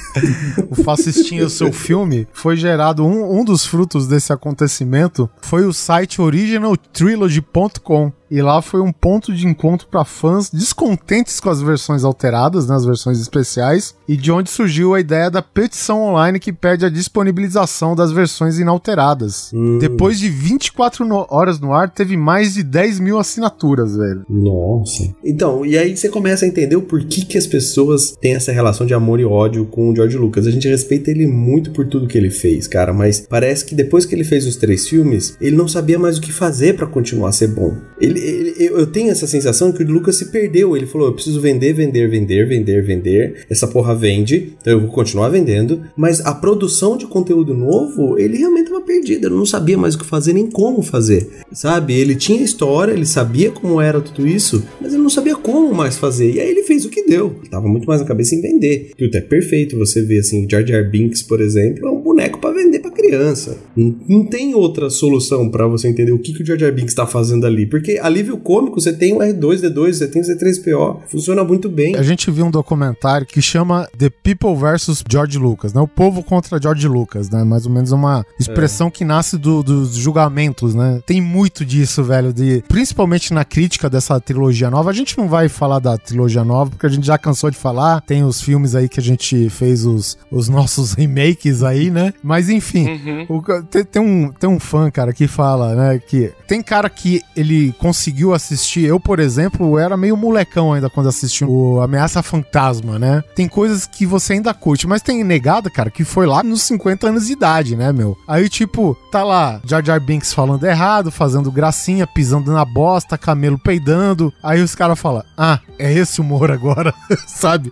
[0.69, 5.73] o Fascistinha, o seu filme, foi gerado um, um dos frutos desse acontecimento foi o
[5.73, 8.11] site originaltrilogy.com.
[8.33, 12.73] E lá foi um ponto de encontro para fãs descontentes com as versões alteradas, né,
[12.73, 16.89] as versões especiais, e de onde surgiu a ideia da petição online que pede a
[16.89, 19.51] disponibilização das versões inalteradas.
[19.53, 19.77] Hum.
[19.77, 24.25] Depois de 24 no horas no ar, teve mais de 10 mil assinaturas, velho.
[24.27, 25.13] Nossa.
[25.23, 28.87] Então, e aí você começa a entender o porquê que as pessoas têm essa relação
[28.87, 30.47] de amor e ódio com o George Lucas.
[30.47, 34.07] A gente respeita ele muito por tudo que ele fez, cara, mas parece que depois
[34.07, 37.29] que ele fez os três filmes, ele não sabia mais o que fazer para continuar
[37.29, 37.77] a ser bom.
[38.01, 40.75] Ele, ele, eu tenho essa sensação que o Lucas se perdeu.
[40.75, 43.45] Ele falou: eu preciso vender, vender, vender, vender, vender.
[43.49, 45.81] Essa porra vende, então eu vou continuar vendendo.
[45.95, 49.27] Mas a produção de conteúdo novo, ele realmente estava perdido.
[49.27, 51.93] Ele não sabia mais o que fazer nem como fazer, sabe?
[51.93, 55.97] Ele tinha história, ele sabia como era tudo isso, mas ele não sabia como mais
[55.97, 56.31] fazer.
[56.31, 57.35] E aí ele fez o que deu.
[57.39, 58.91] Ele tava muito mais na cabeça em vender.
[58.97, 62.53] Que é perfeito você ver assim, Jar Jar Binks, por exemplo, é um boneco para
[62.53, 63.57] vender para criança.
[63.75, 66.93] Não, não, tem outra solução para você entender o que, que o Jar Jar Binks
[66.93, 71.43] tá fazendo ali, porque alívio cômico você tem o R2D2, você tem o C3PO, funciona
[71.43, 71.95] muito bem.
[71.95, 75.81] A gente viu um documentário que chama The People vs George Lucas, né?
[75.81, 77.43] O povo contra George Lucas, né?
[77.43, 78.91] Mais ou menos uma expressão é.
[78.91, 81.01] que nasce do, dos julgamentos, né?
[81.05, 84.89] Tem muito disso, velho, de principalmente na crítica dessa trilogia nova.
[84.89, 88.01] A gente não vai falar da trilogia nova porque a gente já cansou de falar.
[88.01, 92.13] Tem os filmes aí que a gente fez os, os nossos remakes aí, né?
[92.21, 93.25] Mas enfim, uhum.
[93.29, 95.99] o, tem, tem, um, tem um fã, cara, que fala, né?
[95.99, 98.85] Que tem cara que ele conseguiu assistir.
[98.85, 103.23] Eu, por exemplo, era meio molecão ainda quando assisti o Ameaça Fantasma, né?
[103.35, 107.07] Tem coisas que você ainda curte, mas tem negada, cara, que foi lá nos 50
[107.07, 108.17] anos de idade, né, meu?
[108.27, 113.59] Aí, tipo, tá lá Jar Jar Binks falando errado, fazendo gracinha, pisando na bosta, camelo
[113.59, 114.33] peidando.
[114.41, 116.91] Aí os caras falam, ah, é esse humor agora,
[117.27, 117.71] sabe?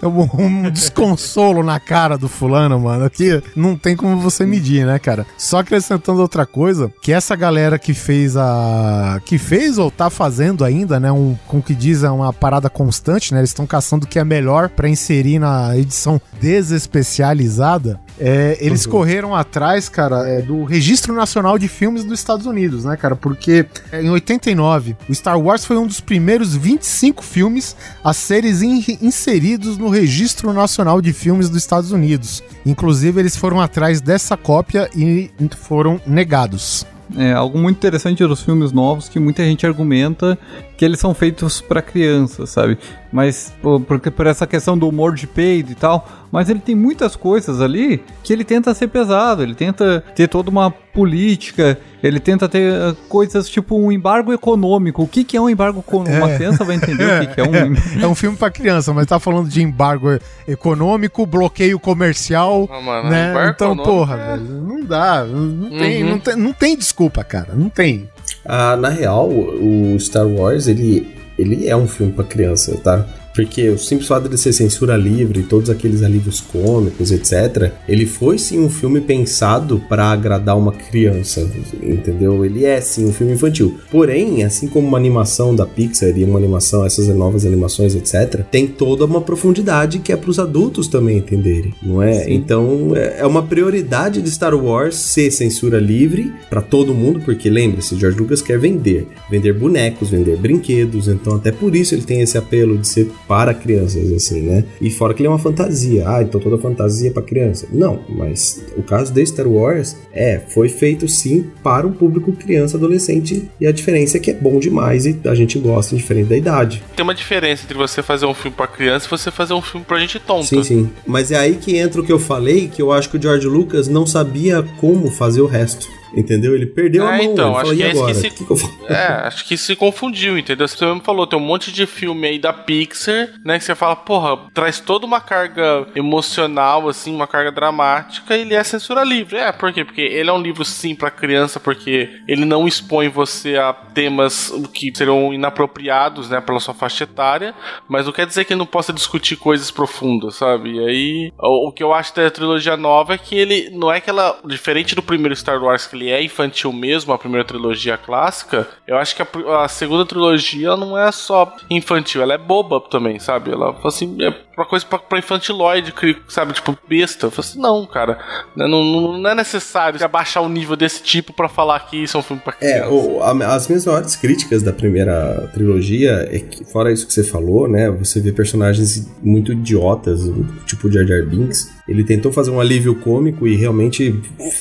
[0.00, 4.86] É um, um desconsolo na cara do fulano, mano, que não tem como você medir,
[4.86, 5.26] né, cara?
[5.36, 9.20] Só acrescentando outra coisa, que essa galera que fez a...
[9.26, 13.32] que fez ou tá fazendo ainda, né, um, com que diz, é uma parada constante,
[13.34, 13.40] né?
[13.40, 19.34] Eles estão caçando o que é melhor para inserir na edição desespecializada é, eles correram
[19.34, 23.14] atrás, cara, é, do Registro Nacional de Filmes dos Estados Unidos, né, cara?
[23.14, 28.50] Porque é, em 89, o Star Wars foi um dos primeiros 25 filmes a serem
[28.50, 32.42] in- inseridos no Registro Nacional de Filmes dos Estados Unidos.
[32.66, 36.84] Inclusive, eles foram atrás dessa cópia e foram negados.
[37.16, 40.38] É algo muito interessante dos filmes novos que muita gente argumenta
[40.76, 42.78] que eles são feitos pra crianças, sabe?
[43.10, 43.52] Mas
[43.86, 47.60] porque por essa questão do humor de peido e tal, mas ele tem muitas coisas
[47.60, 52.72] ali que ele tenta ser pesado, ele tenta ter toda uma política, ele tenta ter
[52.72, 55.02] uh, coisas tipo um embargo econômico.
[55.02, 56.16] O que, que é um embargo econômico?
[56.26, 59.06] Uma criança vai entender o que, que é um É um filme pra criança, mas
[59.06, 63.30] tá falando de embargo econômico, bloqueio comercial, Ah, mano, né?
[63.30, 66.10] embargo Então, econômico porra, é- velho, não dá, não tem, Uhum.
[66.10, 68.08] não tem, não tem desculpa, cara, não tem.
[68.44, 73.04] Ah, na real, o Star Wars, ele, ele é um filme pra criança, tá?
[73.38, 78.36] Porque o simples fato de ser censura livre, todos aqueles alívios cômicos, etc., ele foi
[78.36, 81.48] sim um filme pensado pra agradar uma criança,
[81.80, 82.44] entendeu?
[82.44, 83.78] Ele é sim um filme infantil.
[83.92, 88.66] Porém, assim como uma animação da Pixar e uma animação, essas novas animações, etc., tem
[88.66, 92.28] toda uma profundidade que é pros adultos também entenderem, não é?
[92.28, 97.50] Então, é é uma prioridade de Star Wars ser censura livre pra todo mundo, porque
[97.50, 102.20] lembre-se, George Lucas quer vender, vender bonecos, vender brinquedos, então até por isso ele tem
[102.20, 104.64] esse apelo de ser para crianças, assim, né?
[104.80, 107.68] E fora que ele é uma fantasia, ah, então toda fantasia é pra criança.
[107.70, 112.78] Não, mas o caso de Star Wars é, foi feito sim para um público criança,
[112.78, 116.36] adolescente, e a diferença é que é bom demais e a gente gosta diferente da
[116.36, 116.82] idade.
[116.96, 119.84] Tem uma diferença entre você fazer um filme pra criança e você fazer um filme
[119.86, 120.46] pra gente tonta.
[120.46, 120.90] Sim, sim.
[121.06, 123.46] Mas é aí que entra o que eu falei, que eu acho que o George
[123.46, 125.97] Lucas não sabia como fazer o resto.
[126.14, 126.54] Entendeu?
[126.54, 127.32] Ele perdeu a É, mão.
[127.32, 128.06] então, acho falou, que é agora?
[128.14, 128.78] que se- que que?
[128.88, 130.66] É, acho que se confundiu, entendeu?
[130.66, 133.58] Você mesmo falou, tem um monte de filme aí da Pixar, né?
[133.58, 138.54] Que você fala, porra, traz toda uma carga emocional, assim, uma carga dramática, e ele
[138.54, 139.36] é censura livre.
[139.36, 139.84] É, por quê?
[139.84, 144.52] Porque ele é um livro, sim, pra criança, porque ele não expõe você a temas
[144.72, 147.54] que serão inapropriados, né, pela sua faixa etária,
[147.88, 150.72] mas não quer dizer que ele não possa discutir coisas profundas, sabe?
[150.76, 153.98] E aí, o, o que eu acho da trilogia nova é que ele não é
[153.98, 154.38] aquela.
[154.44, 158.96] Diferente do primeiro Star Wars, que ele é infantil mesmo, a primeira trilogia clássica, eu
[158.96, 163.50] acho que a, a segunda trilogia não é só infantil, ela é boba também, sabe?
[163.50, 165.92] Ela assim, é uma coisa pra, pra infantiloide,
[166.28, 166.52] sabe?
[166.52, 167.26] Tipo, besta.
[167.26, 168.18] Eu assim, não, cara,
[168.56, 172.16] né, não, não, não é necessário abaixar o nível desse tipo pra falar que isso
[172.16, 172.76] é um filme pra criança.
[172.76, 177.12] É, o- a- as minhas maiores críticas da primeira trilogia é que, fora isso que
[177.12, 177.90] você falou, né?
[177.90, 180.20] Você vê personagens muito idiotas,
[180.66, 181.77] tipo Jar Jar Binks.
[181.88, 184.14] Ele tentou fazer um alívio cômico e realmente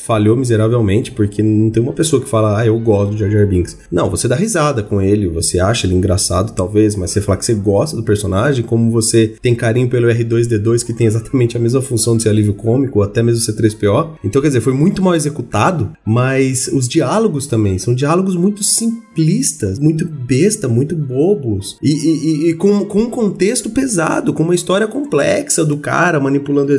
[0.05, 3.45] falhou miseravelmente, porque não tem uma pessoa que fala, ah, eu gosto do Jar Jar
[3.47, 3.78] Binks.
[3.91, 7.45] Não, você dá risada com ele, você acha ele engraçado, talvez, mas você falar que
[7.45, 11.82] você gosta do personagem, como você tem carinho pelo R2D2, que tem exatamente a mesma
[11.82, 14.11] função de ser alívio cômico, ou até mesmo ser 3PO.
[14.23, 19.80] Então, quer dizer, foi muito mal executado, mas os diálogos também são diálogos muito simplistas,
[19.80, 24.88] muito besta, muito bobos, e, e- e- com, com um contexto pesado, com uma história
[24.88, 26.71] complexa do cara manipulando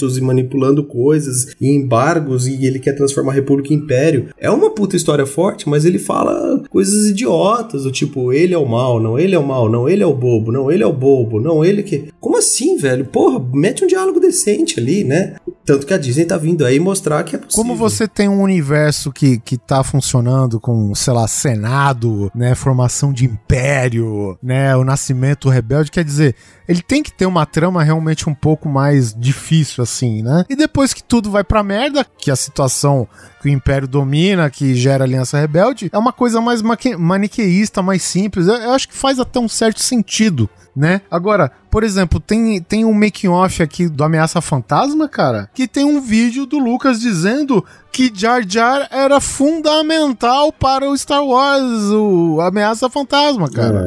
[0.00, 4.28] e manipulando coisas e embargos, e ele quer transformar a República em Império.
[4.38, 8.68] É uma puta história forte, mas ele fala coisas idiotas, do tipo, ele é o
[8.68, 10.92] mal, não, ele é o mal, não, ele é o bobo, não, ele é o
[10.92, 12.08] bobo, não, ele que.
[12.20, 13.04] Como assim, velho?
[13.04, 15.36] Porra, mete um diálogo decente ali, né?
[15.64, 17.62] Tanto que a Disney tá vindo aí mostrar que é possível.
[17.62, 23.12] Como você tem um universo que, que tá funcionando com, sei lá, Senado, né, formação
[23.12, 26.34] de império, né, o nascimento rebelde, quer dizer,
[26.68, 30.44] ele tem que ter uma trama realmente um pouco mais difícil assim, né?
[30.48, 33.06] E depois que tudo vai pra merda, que a situação
[33.40, 38.46] que o império domina, que gera aliança rebelde, é uma coisa mais maniqueísta, mais simples.
[38.46, 40.48] Eu, eu acho que faz até um certo sentido.
[40.74, 41.02] Né?
[41.10, 45.84] Agora, por exemplo, tem, tem um making off aqui do Ameaça Fantasma, cara, que tem
[45.84, 47.62] um vídeo do Lucas dizendo
[47.92, 53.82] que Jar Jar era fundamental para o Star Wars, o Ameaça Fantasma, cara.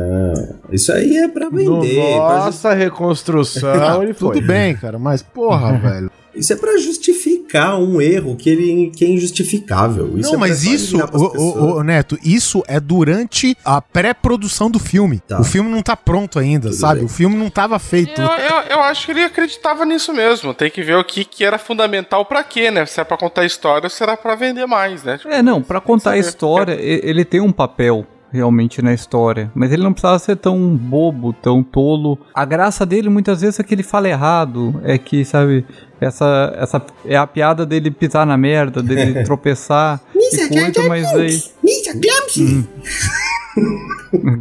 [0.69, 1.95] É, isso aí é pra No vender.
[2.17, 4.35] pra ju- nossa reconstrução, ele foi.
[4.35, 6.11] Tudo bem, cara, mas porra, velho.
[6.35, 10.17] Isso é pra justificar um erro que ele que é injustificável.
[10.17, 15.19] Isso Não, é mas isso, ô, ô, Neto, isso é durante a pré-produção do filme.
[15.19, 15.39] Tá.
[15.39, 16.95] O filme não tá pronto ainda, Tudo sabe?
[16.99, 17.05] bem.
[17.05, 18.19] O filme não tava feito.
[18.21, 20.53] Eu, eu, eu acho que ele acreditava nisso mesmo.
[20.53, 22.85] Tem que ver o que, que era fundamental pra quê, né?
[22.85, 25.17] Se é pra contar história ou se era pra vender mais, né?
[25.17, 29.49] Tipo, É, não, pra contar a história, e- ele tem um papel realmente na história,
[29.55, 32.19] mas ele não precisava ser tão bobo, tão tolo.
[32.33, 35.65] A graça dele muitas vezes é que ele fala errado, é que, sabe,
[35.99, 41.43] essa essa é a piada dele pisar na merda, dele tropeçar e coisa, mas aí
[41.63, 42.67] Ninja Glamsy!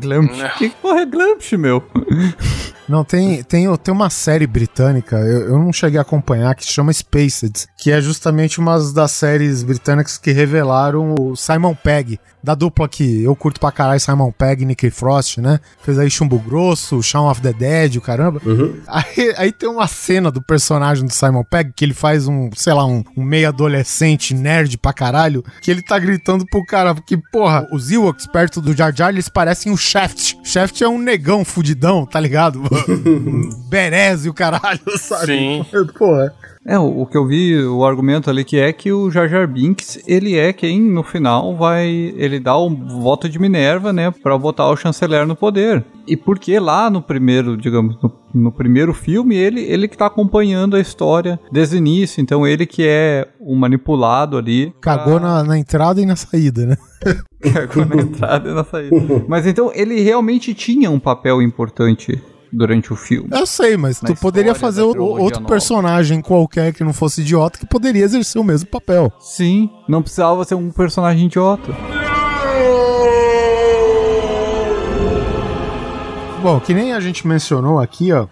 [0.00, 0.30] Glamp.
[0.58, 1.82] Que porra é Glamp, meu?
[2.88, 6.72] Não, tem, tem, tem uma série britânica, eu, eu não cheguei a acompanhar, que se
[6.72, 12.54] chama Spaced, que é justamente uma das séries britânicas que revelaram o Simon Pegg, da
[12.54, 15.58] dupla que eu curto pra caralho, Simon Pegg e Nick Frost, né?
[15.82, 18.38] Fez aí Chumbo Grosso, Shaun of the Dead, o caramba.
[18.86, 22.74] Aí, aí tem uma cena do personagem do Simon Pegg que ele faz um, sei
[22.74, 27.16] lá, um, um meio adolescente nerd pra caralho, que ele tá gritando pro cara, porque,
[27.32, 30.36] porra, os Ewoks perto do Jar Jar, eles parecem o Shaft.
[30.44, 32.62] Shaft é um negão fudidão, tá ligado?
[33.68, 35.26] Berez e o caralho, sabe?
[35.26, 35.66] Sim.
[35.98, 36.34] Porra.
[36.66, 39.46] É, o, o que eu vi, o argumento ali que é que o Jar Jar
[39.46, 44.38] Binks, ele é quem no final vai, ele dá o voto de Minerva, né, pra
[44.38, 45.84] botar o chanceler no poder.
[46.06, 50.74] E porque lá no primeiro, digamos, no, no primeiro filme, ele, ele que tá acompanhando
[50.74, 54.72] a história desde o início, então ele que é o manipulado ali.
[54.80, 56.76] Cagou na, na entrada e na saída, né?
[57.52, 58.96] Cagou na entrada e na saída.
[59.28, 62.22] Mas então ele realmente tinha um papel importante
[62.54, 63.28] durante o filme.
[63.32, 65.46] Eu sei, mas Na tu poderia fazer o- outro nova.
[65.52, 69.12] personagem qualquer que não fosse idiota que poderia exercer o mesmo papel.
[69.20, 71.72] Sim, não precisava ser um personagem idiota.
[76.44, 78.26] Bom, que nem a gente mencionou aqui, ó.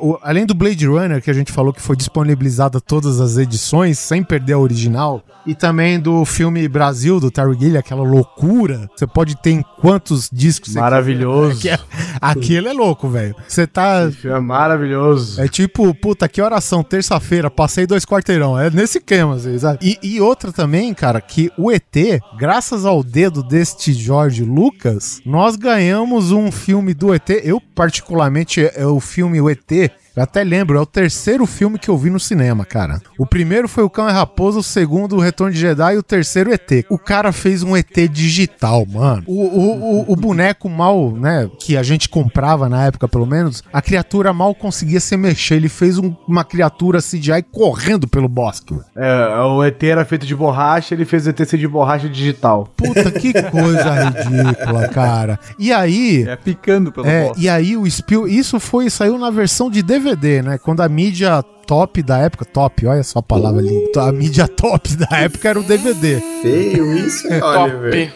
[0.00, 3.98] o- além do Blade Runner, que a gente falou que foi disponibilizada todas as edições,
[3.98, 8.88] sem perder a original, e também do filme Brasil, do Terry Gilliam, aquela loucura.
[8.94, 11.56] Você pode ter em quantos discos você Maravilhoso.
[11.60, 11.80] quiser.
[12.20, 13.34] Aquilo é louco, velho.
[13.48, 14.04] Você tá.
[14.06, 15.40] Esse filme é maravilhoso.
[15.40, 18.56] É tipo, puta, que oração, terça-feira, passei dois quarteirão.
[18.58, 19.78] É nesse esquema, assim, sabe?
[19.82, 25.56] E, e outra também, cara, que o ET, graças ao dedo deste Jorge Lucas, nós
[25.56, 27.28] ganhamos um filme do ET.
[27.44, 29.90] Eu, particularmente, é, é o filme O ET.
[30.16, 33.00] Eu até lembro, é o terceiro filme que eu vi no cinema, cara.
[33.18, 36.02] O primeiro foi o Cão e Raposa, o segundo o Retorno de Jedi e o
[36.02, 36.86] terceiro ET.
[36.88, 39.22] O cara fez um ET digital, mano.
[39.26, 43.62] O, o, o, o boneco mal, né, que a gente comprava na época, pelo menos,
[43.72, 45.56] a criatura mal conseguia se mexer.
[45.56, 48.74] Ele fez um- uma criatura CGI correndo pelo bosque.
[48.96, 52.68] É, o ET era feito de borracha, ele fez o ET ser de borracha digital.
[52.74, 55.38] Puta, que coisa ridícula, cara.
[55.58, 56.24] E aí...
[56.26, 57.42] É picando pelo É, bosta.
[57.42, 60.05] e aí o Spiel, isso foi saiu na versão de DVD,
[60.42, 60.58] né?
[60.58, 63.90] Quando a mídia top da época, top, olha só a palavra ali.
[63.96, 66.20] A mídia top da época era o DVD.
[66.42, 67.26] Feio isso.
[67.40, 68.12] Top.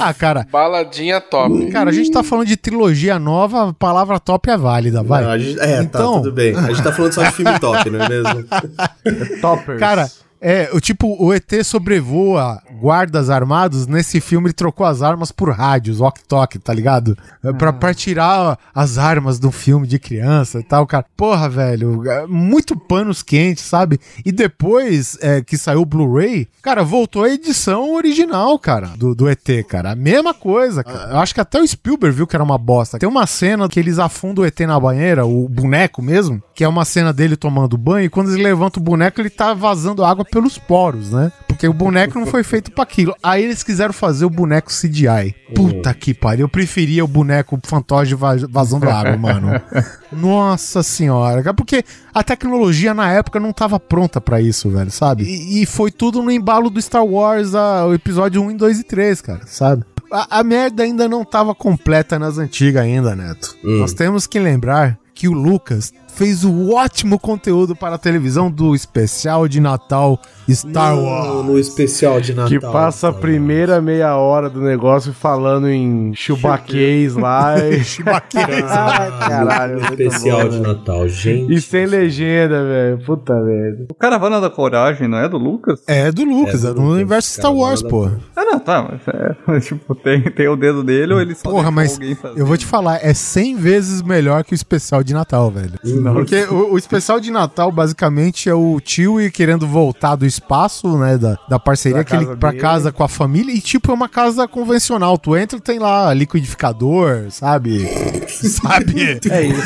[0.00, 1.70] Ah, cara, Baladinha top.
[1.70, 5.22] cara, a gente tá falando de trilogia nova, a palavra top é válida, vai.
[5.22, 6.56] Não, gente- é, Então- tá, tudo bem.
[6.56, 8.44] A gente tá falando só de filme top, não é mesmo?
[9.40, 9.78] Toppers.
[9.78, 10.10] Cara,
[10.40, 15.50] é, o tipo, o ET sobrevoa guardas armados, nesse filme ele trocou as armas por
[15.50, 17.16] rádios, walkie-talkie, tá ligado?
[17.42, 21.06] É, Pra, pra tirar as armas do filme de criança e tal, cara.
[21.16, 23.98] Porra, velho, é, muito panos quentes, sabe?
[24.24, 29.28] E depois é, que saiu o Blu-ray, cara, voltou a edição original, cara, do, do
[29.28, 29.92] ET, cara.
[29.92, 31.12] A mesma coisa, cara.
[31.12, 32.98] Eu acho que até o Spielberg viu que era uma bosta.
[32.98, 36.68] Tem uma cena que eles afundam o ET na banheira, o boneco mesmo, que é
[36.68, 40.25] uma cena dele tomando banho, e quando eles levantam o boneco, ele tá vazando água
[40.30, 41.30] pelos poros, né?
[41.48, 43.14] Porque o boneco não foi feito pra aquilo.
[43.22, 45.34] Aí eles quiseram fazer o boneco CGI.
[45.54, 46.44] Puta que pariu.
[46.44, 49.48] Eu preferia o boneco fantoche va- vazando água, mano.
[50.12, 51.54] Nossa senhora.
[51.54, 55.24] Porque a tecnologia na época não tava pronta pra isso, velho, sabe?
[55.24, 58.84] E, e foi tudo no embalo do Star Wars, a- o episódio 1, 2 e
[58.84, 59.84] 3, cara, sabe?
[60.12, 63.56] A, a merda ainda não tava completa nas antigas ainda, Neto.
[63.64, 68.74] Nós temos que lembrar que o Lucas fez o ótimo conteúdo para a televisão do
[68.74, 70.18] especial de Natal
[70.54, 71.26] Star Wars.
[71.26, 72.48] No, no especial de Natal.
[72.48, 77.56] Que passa a primeira meia hora do negócio falando em chubaquês lá.
[77.58, 77.82] e...
[78.06, 79.74] ah, caralho.
[79.74, 80.60] No muito especial bom, de.
[80.60, 81.52] Natal, gente.
[81.52, 82.98] E sem legenda, velho.
[83.04, 83.86] Puta merda.
[83.90, 85.82] O Caravana da Coragem não é do Lucas?
[85.86, 88.10] É do Lucas, É é do do Lucas, universo Star Wars, nada pô.
[88.34, 91.48] Ah, não, tá, mas é, mas, tipo, tem, tem o dedo dele ou ele só
[91.48, 91.98] Porra, mas
[92.36, 95.78] eu vou te falar, é 100 vezes melhor que o especial de Natal, velho.
[96.12, 100.96] Porque o, o especial de Natal, basicamente, é o tio ir querendo voltar do espaço,
[100.98, 102.62] né, da, da parceria, Pra que ele, casa pra dele.
[102.62, 105.18] casa com a família, e tipo, é uma casa convencional.
[105.18, 107.86] Tu entra e tem lá liquidificador, sabe?
[108.28, 109.18] sabe?
[109.30, 109.56] É, e, e, e-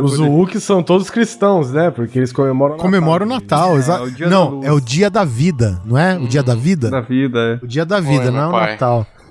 [0.00, 1.90] os, os Wookiees são todos cristãos, né?
[1.90, 2.84] Porque eles comemoram o Natal.
[2.90, 4.04] Comemora o Natal, É, exato.
[4.04, 6.16] o dia da Não, é o dia da vida, não é?
[6.18, 6.90] O dia da vida?
[6.90, 7.64] da vida, é.
[7.64, 8.74] O dia da vida, Oi, não é o pai.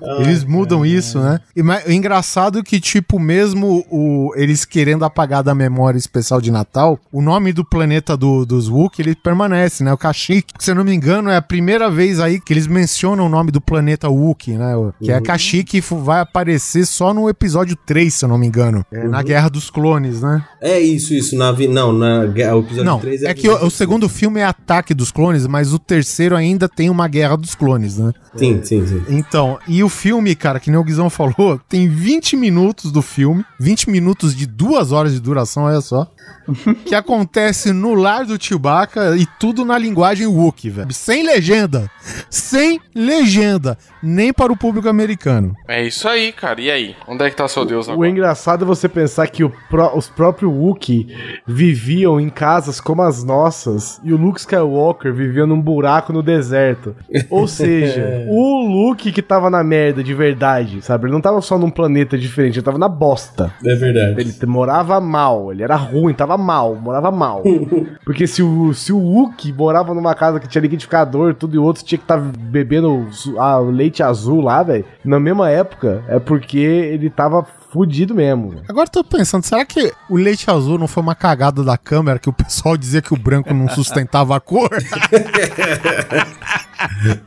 [0.00, 0.20] Natal.
[0.22, 1.40] Eles mudam isso, né?
[1.54, 6.40] E ma- o engraçado é que, tipo, mesmo o, eles querendo apagar da memória especial
[6.40, 9.92] de Natal, o nome do planeta do, dos Wookiee, ele permanece, né?
[9.92, 10.54] O Kashyyyk.
[10.58, 13.50] Se eu não me engano, é a primeira vez aí que eles mencionam o nome
[13.50, 14.72] do planeta Wookiee, né?
[15.02, 18.46] Que é Kashyyyk e fu- vai aparecer só no episódio 3, se eu não me
[18.46, 18.84] engano.
[18.92, 20.44] É, na Guerra dos Clones, né?
[20.60, 21.36] É isso, isso.
[21.36, 24.44] Na, vi- não, na, o episódio Não, 3 é que o, o segundo filme é
[24.44, 28.12] Ataque dos Clones, mas o terceiro ainda tem uma Guerra dos Clones, né?
[28.36, 29.02] Sim, sim, sim.
[29.08, 33.44] Então, e o filme, cara, que nem o Guizão falou, tem 20 minutos do filme,
[33.58, 36.10] 20 minutos de duas horas de duração, olha só.
[36.86, 40.92] que acontece no lar do Chewbacca e tudo na linguagem Wookiee, velho.
[40.92, 41.88] Sem legenda.
[42.28, 43.76] Sem legenda.
[44.02, 45.54] Nem para o público americano.
[45.68, 46.60] É isso aí, cara.
[46.60, 46.96] E aí?
[47.06, 48.08] Onde é que tá seu Deus O agora?
[48.08, 51.14] engraçado é você pensar que o pró- os próprios Wookiee
[51.46, 56.96] viviam em casas como as nossas e o Luke Skywalker vivia num buraco no deserto.
[57.28, 61.04] Ou seja, o Luke que tava na merda de verdade, sabe?
[61.06, 63.52] Ele não tava só num planeta diferente, ele tava na bosta.
[63.64, 64.20] É verdade.
[64.20, 67.42] Ele morava mal, ele era ruim, tava mal, morava mal.
[68.04, 71.84] Porque se o, se o Wookie morava numa casa que tinha liquidificador tudo e outro
[71.84, 76.18] tinha que estar bebendo su- ah, o leite azul lá, velho, na mesma época, é
[76.18, 78.50] porque ele tava fudido mesmo.
[78.50, 78.64] velho.
[78.68, 82.18] Agora eu tô pensando, será que o leite azul não foi uma cagada da câmera
[82.18, 84.68] que o pessoal dizia que o branco não sustentava a cor?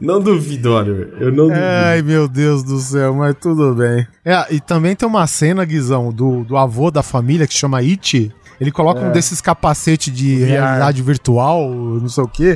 [0.02, 1.14] Não duvido, Oliver.
[1.20, 1.64] Eu não duvido.
[1.64, 4.08] Ai, meu Deus do céu, mas tudo bem.
[4.26, 8.34] É, e também tem uma cena, Guizão, do, do avô da família que chama It.
[8.60, 10.46] Ele coloca um desses capacetes de VR.
[10.46, 12.56] realidade virtual, não sei o quê.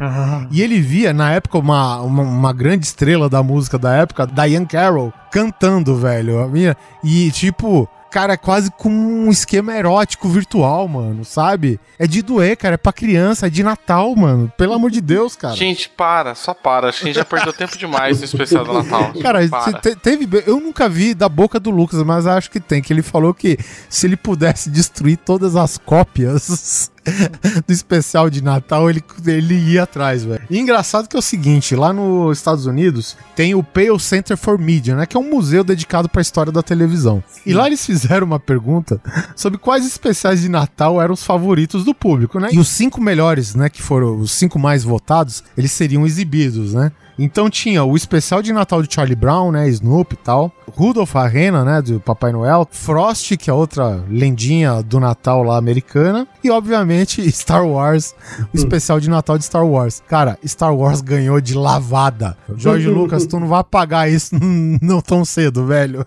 [0.52, 4.66] E ele via, na época, uma, uma, uma grande estrela da música da época, Diane
[4.66, 6.40] Carroll, cantando, velho.
[6.40, 11.80] A minha, e, tipo, cara, é quase com um esquema erótico virtual, mano, sabe?
[12.00, 12.76] É de doer, cara.
[12.76, 14.52] É pra criança, é de Natal, mano.
[14.58, 15.56] Pelo amor de Deus, cara.
[15.56, 16.90] Gente, para, só para.
[16.90, 19.14] A gente já perdeu tempo demais no especial do Natal.
[19.22, 19.40] Cara,
[19.82, 20.28] te- teve.
[20.46, 22.82] Eu nunca vi da boca do Lucas, mas acho que tem.
[22.82, 23.58] Que ele falou que
[23.90, 26.92] se ele pudesse destruir todas as cópias
[27.66, 30.42] do especial de Natal, ele, ele ia atrás, velho.
[30.50, 34.58] E engraçado que é o seguinte: lá nos Estados Unidos tem o Pale Center for
[34.58, 35.06] Media, né?
[35.06, 37.24] Que é um museu dedicado pra história da televisão.
[37.46, 39.02] E lá eles fizeram uma pergunta
[39.36, 42.50] sobre quais especiais de Natal eram os favoritos do público, né?
[42.52, 43.70] E os cinco melhores, né?
[43.70, 46.92] Que foram os cinco mais votados, eles seriam exibidos, né?
[47.18, 49.68] Então tinha o especial de Natal de Charlie Brown, né?
[49.70, 50.52] Snoopy e tal.
[50.72, 51.82] Rudolph a Rena, né?
[51.82, 52.68] Do Papai Noel.
[52.70, 56.28] Frost, que é outra lendinha do Natal lá americana.
[56.44, 58.14] E, obviamente, Star Wars.
[58.54, 60.04] O especial de Natal de Star Wars.
[60.08, 62.38] Cara, Star Wars ganhou de lavada.
[62.56, 64.36] George Lucas, tu não vai apagar isso
[64.82, 66.06] não tão cedo, velho.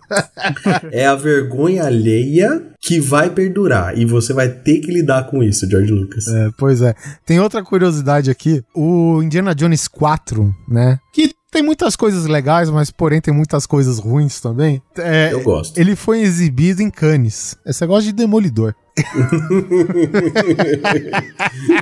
[0.93, 3.99] É a vergonha alheia que vai perdurar.
[3.99, 6.29] E você vai ter que lidar com isso, George Lucas.
[6.29, 6.95] É, pois é.
[7.27, 8.63] Tem outra curiosidade aqui.
[8.75, 11.00] O Indiana Jones 4, né?
[11.13, 14.81] Que tem muitas coisas legais, mas porém tem muitas coisas ruins também.
[14.99, 15.77] É, Eu gosto.
[15.79, 17.57] Ele foi exibido em Cannes.
[17.67, 18.75] Esse negócio de Demolidor.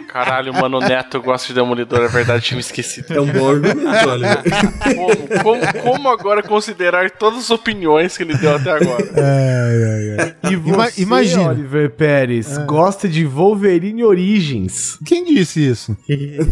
[0.09, 3.13] Caralho, mano, o Neto gosta de Demolidor, é verdade, tinha me esquecido.
[3.15, 4.43] É um bom argumento, Oliver.
[4.99, 9.05] Como, como, como agora considerar todas as opiniões que ele deu até agora?
[10.49, 11.51] E Ima- você, imagina.
[11.51, 14.99] Oliver Pérez, gosta de Wolverine Origins.
[15.05, 15.97] Quem disse isso?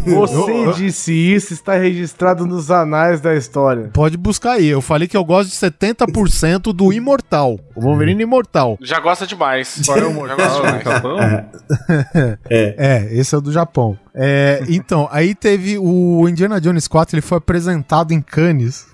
[0.05, 3.89] Você disse isso, está registrado nos anais da história.
[3.93, 4.67] Pode buscar aí.
[4.67, 7.59] Eu falei que eu gosto de 70% do Imortal.
[7.75, 8.77] O Wolverine Imortal.
[8.81, 9.81] Já gosta demais.
[9.83, 9.95] Já
[10.35, 10.83] gosta demais.
[10.83, 11.17] Capão?
[12.49, 13.97] É, esse é o do Japão.
[14.19, 18.87] É, então, aí teve o Indiana Jones 4, ele foi apresentado em Cannes.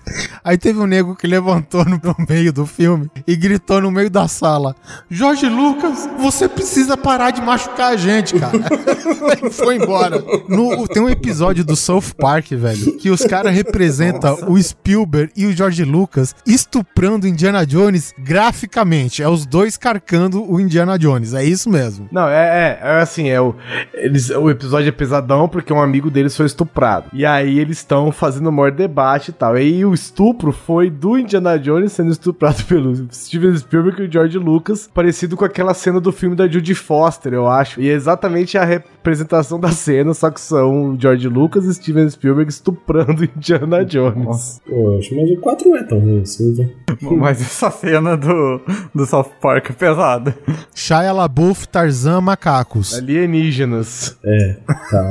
[0.44, 1.98] Aí teve um nego que levantou no,
[2.28, 4.76] meio do filme e gritou no meio da sala:
[5.08, 8.58] Jorge Lucas, você precisa parar de machucar a gente, cara.
[9.50, 10.22] foi embora.
[10.46, 15.46] No- tem um episódio do South Park, velho, que os caras representam o Spielberg e
[15.46, 19.22] o George Lucas estuprando Indiana Jones graficamente.
[19.22, 21.32] É os dois carcando o Indiana Jones.
[21.32, 22.08] É isso mesmo.
[22.12, 23.54] Não, é, é, é assim, é o,
[23.94, 27.06] eles, o episódio é pesadão porque um amigo deles foi estuprado.
[27.12, 29.56] E aí eles estão fazendo o maior debate e tal.
[29.56, 34.12] E aí o estupro foi do Indiana Jones sendo estuprado pelo Steven Spielberg e o
[34.12, 37.80] George Lucas, parecido com aquela cena do filme da Judy Foster, eu acho.
[37.80, 42.08] E é exatamente a representação da cena, só que são o George Lucas e Steven
[42.10, 44.60] Spielberg estuprando o Indiana Jones.
[44.66, 46.70] Poxa, mas o 4 não é tão ruim assim, né?
[47.18, 48.60] Mas essa cena do,
[48.94, 50.36] do South Park é pesada.
[50.74, 52.94] Shia LaBeouf, Tarzan, Macacos.
[52.94, 54.16] Alienígenas.
[54.24, 54.56] É,
[54.90, 55.03] tá,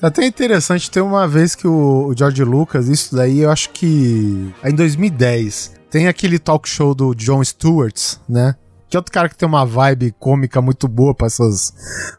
[0.00, 4.52] É até interessante, tem uma vez que o, George Lucas, isso daí eu acho que
[4.62, 8.54] é em 2010, tem aquele talk show do Jon Stewart, né?
[8.88, 11.74] Que é outro cara que tem uma vibe cômica muito boa pra, essas,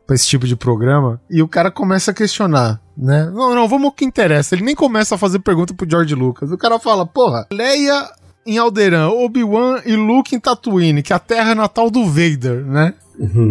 [0.06, 1.22] pra esse tipo de programa.
[1.30, 3.32] E o cara começa a questionar, né?
[3.34, 4.56] Não, não, vamos ao que interessa.
[4.56, 6.52] Ele nem começa a fazer pergunta pro George Lucas.
[6.52, 8.10] O cara fala, porra, Leia
[8.46, 12.94] em Alderan, Obi-Wan e Luke em Tatooine, que é a terra natal do Vader, né?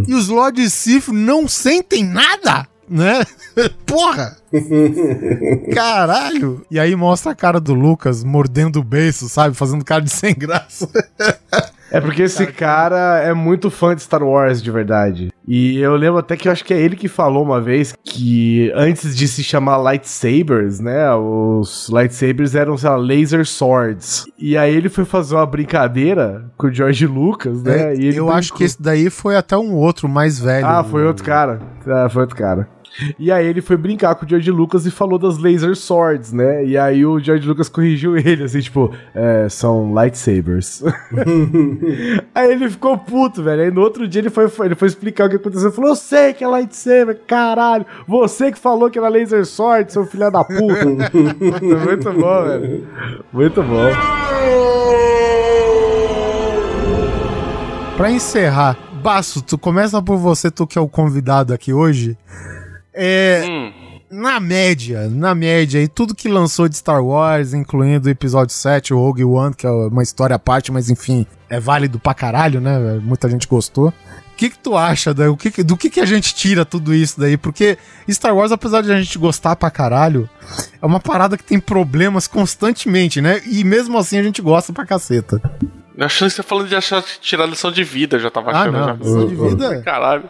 [0.06, 3.24] E os Lords Sith não sentem nada, né?
[3.86, 4.36] Porra!
[5.74, 6.64] Caralho!
[6.70, 9.54] E aí mostra a cara do Lucas mordendo o beiço, sabe?
[9.56, 10.88] Fazendo cara de sem graça.
[11.94, 15.30] É porque esse cara é muito fã de Star Wars de verdade.
[15.46, 18.72] E eu lembro até que eu acho que é ele que falou uma vez que
[18.74, 21.12] antes de se chamar lightsabers, né?
[21.14, 24.24] Os lightsabers eram, sei lá, laser swords.
[24.38, 27.92] E aí ele foi fazer uma brincadeira com o George Lucas, né?
[27.92, 28.58] É, e ele eu acho brincou.
[28.58, 30.66] que esse daí foi até um outro mais velho.
[30.66, 31.60] Ah, foi outro cara.
[31.86, 32.68] Ah, foi outro cara.
[33.18, 36.64] E aí ele foi brincar com o George Lucas e falou das laser swords, né?
[36.64, 40.82] E aí o George Lucas corrigiu ele, assim, tipo, é, são lightsabers.
[42.34, 43.62] aí ele ficou puto, velho.
[43.62, 45.68] Aí no outro dia ele foi, ele foi explicar o que aconteceu.
[45.68, 47.84] Ele falou, eu sei que é lightsaber, caralho.
[48.06, 50.84] Você que falou que era laser sword, seu filho da puta.
[50.86, 52.88] muito, muito bom, velho.
[53.32, 53.90] Muito bom.
[57.96, 62.16] Pra encerrar, Basso, tu começa por você, tu que é o convidado aqui hoje.
[62.94, 63.44] É.
[63.48, 63.72] Hum.
[64.10, 68.94] Na média, na média, e tudo que lançou de Star Wars, incluindo o episódio 7,
[68.94, 72.60] o Rogue One, que é uma história à parte, mas enfim, é válido pra caralho,
[72.60, 73.00] né?
[73.02, 73.88] Muita gente gostou.
[73.88, 76.64] O que, que tu acha da, o que, que- do que, que a gente tira
[76.64, 77.36] tudo isso daí?
[77.36, 77.76] Porque
[78.08, 80.28] Star Wars, apesar de a gente gostar pra caralho,
[80.80, 83.40] é uma parada que tem problemas constantemente, né?
[83.46, 85.40] E mesmo assim a gente gosta pra caceta.
[85.96, 88.72] Eu achando que você falando de achar tirar lição de vida, já tava Ah, achando.
[88.78, 88.86] não.
[88.86, 88.92] já.
[88.94, 89.82] Lição de vida?
[89.82, 90.24] Caralho.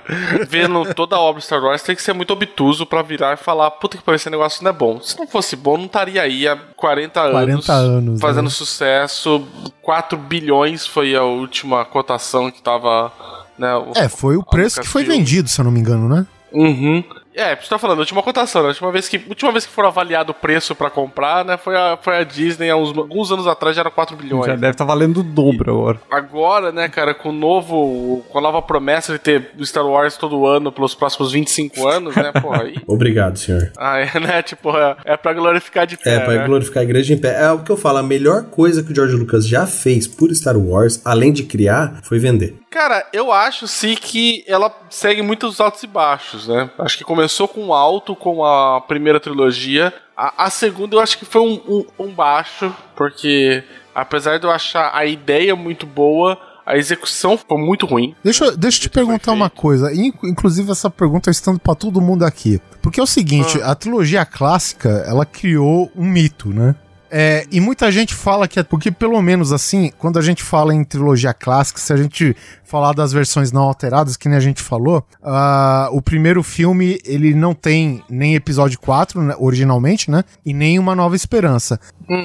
[0.49, 3.71] Vendo toda a obra Star Wars, tem que ser muito obtuso pra virar e falar:
[3.71, 5.01] puta que pariu, esse negócio não é bom.
[5.01, 7.33] Se não fosse bom, não estaria aí há 40 anos.
[7.33, 8.51] 40 anos, Fazendo né?
[8.51, 9.47] sucesso.
[9.81, 13.11] 4 bilhões foi a última cotação que tava.
[13.59, 16.27] Né, o- É, foi o preço que foi vendido, se eu não me engano, né?
[16.53, 17.03] Uhum.
[17.35, 18.69] É, você tá falando, a última cotação, né?
[18.69, 21.57] A última vez que, última vez que foram avaliado o preço pra comprar, né?
[21.57, 24.47] Foi a, foi a Disney, há uns, alguns anos atrás já era 4 bilhões.
[24.47, 26.01] Já deve estar valendo o dobro agora.
[26.11, 28.25] Agora, né, cara, com o novo.
[28.29, 32.31] Com a nova promessa de ter Star Wars todo ano pelos próximos 25 anos, né,
[32.41, 32.77] porra, aí.
[32.87, 33.73] Obrigado, senhor.
[33.77, 34.43] Ah, é, né?
[34.43, 36.15] Tipo, é, é pra glorificar de pé.
[36.15, 36.47] É, pra né?
[36.47, 37.43] glorificar a igreja em pé.
[37.43, 40.33] É o que eu falo, a melhor coisa que o George Lucas já fez por
[40.35, 42.64] Star Wars, além de criar, foi vender.
[42.75, 46.69] Cara, eu acho sim que ela segue muitos altos e baixos, né?
[46.77, 49.95] Acho que começou com um alto com a primeira trilogia.
[50.17, 53.63] A, a segunda eu acho que foi um, um- um baixo, porque
[53.95, 58.13] apesar de eu achar a ideia muito boa, a execução foi muito ruim.
[58.25, 62.01] Deixa, eu- deixa eu te perguntar uma coisa, in- inclusive essa pergunta estando pra todo
[62.01, 62.61] mundo aqui.
[62.83, 63.71] Porque é o seguinte, Ah.
[63.71, 66.75] a trilogia clássica, ela criou um mito, né?
[67.17, 70.75] É, e muita gente fala que é porque, pelo menos assim, quando a gente fala
[70.75, 72.35] em trilogia clássica, se a gente
[72.65, 77.33] falar das versões não alteradas, que nem a gente falou, ah, o primeiro filme ele
[77.33, 80.25] não tem nem episódio 4, né, originalmente, né?
[80.45, 81.79] E nem uma nova esperança.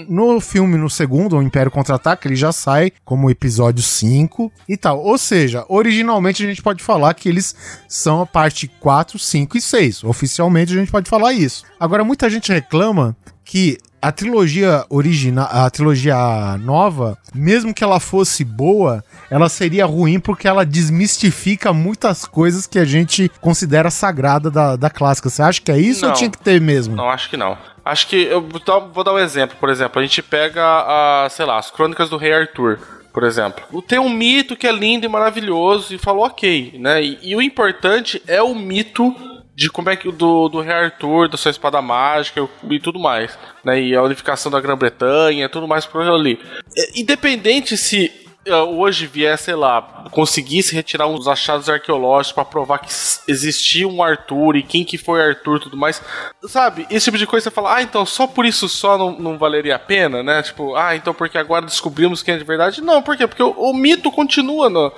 [0.07, 5.03] No filme, no segundo, o Império Contra-Ataca, ele já sai como episódio 5 e tal.
[5.03, 7.53] Ou seja, originalmente a gente pode falar que eles
[7.87, 10.03] são a parte 4, 5 e 6.
[10.03, 11.63] Oficialmente a gente pode falar isso.
[11.79, 13.15] Agora, muita gente reclama
[13.45, 20.19] que a trilogia original, a trilogia nova, mesmo que ela fosse boa, ela seria ruim
[20.19, 25.29] porque ela desmistifica muitas coisas que a gente considera sagrada da, da clássica.
[25.29, 26.17] Você acha que é isso ou Não.
[26.17, 26.95] tinha que ter mesmo?
[26.95, 27.57] Não, acho que não.
[27.83, 28.15] Acho que.
[28.23, 29.99] Eu vou dar, vou dar um exemplo, por exemplo.
[29.99, 32.79] A gente pega, a, sei lá, as crônicas do Rei Arthur.
[33.11, 37.03] Por exemplo, tem um mito que é lindo e maravilhoso e falou ok, né?
[37.03, 39.13] E, e o importante é o mito
[39.59, 43.37] de como é que do, do Rei Arthur, da sua espada mágica e tudo mais,
[43.61, 43.81] né?
[43.81, 46.39] E a unificação da Grã-Bretanha, tudo mais por ali.
[46.77, 48.09] É, Independente se
[48.57, 49.81] hoje vier, sei lá,
[50.11, 52.89] conseguisse retirar uns achados arqueológicos pra provar que
[53.27, 56.01] existia um Arthur e quem que foi Arthur e tudo mais,
[56.47, 56.85] sabe?
[56.89, 59.75] Esse tipo de coisa você fala, ah, então só por isso só não, não valeria
[59.75, 60.41] a pena, né?
[60.41, 62.81] Tipo, ah, então porque agora descobrimos quem é de verdade?
[62.81, 63.27] Não, por quê?
[63.27, 64.91] Porque o, o mito continua no-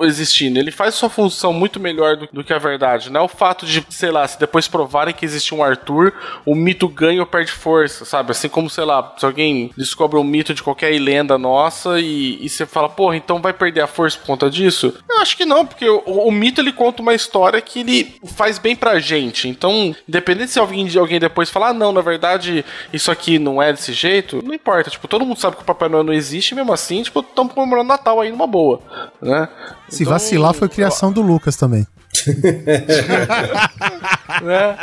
[0.00, 3.28] existindo, ele faz sua função muito melhor do, do que a verdade, não é o
[3.28, 6.12] fato de, sei lá, se depois provarem que existe um Arthur,
[6.44, 8.30] o mito ganha ou perde força, sabe?
[8.32, 12.48] Assim como, sei lá, se alguém descobre um mito de qualquer lenda nossa e, e
[12.48, 14.92] você fala, porra, então vai perder a força por conta disso?
[15.08, 18.58] Eu acho que não, porque o, o mito ele conta uma história que ele faz
[18.58, 19.48] bem pra gente.
[19.48, 23.72] Então, independente se alguém, alguém depois falar, ah, não, na verdade, isso aqui não é
[23.72, 24.90] desse jeito, não importa.
[24.90, 27.86] Tipo, todo mundo sabe que o Papai Noel não existe, mesmo assim, tipo, estamos comemorando
[27.86, 28.80] Natal aí numa boa,
[29.22, 29.48] né?
[29.88, 31.86] Se Então, vacilar, foi criação do Lucas também.
[34.42, 34.76] né?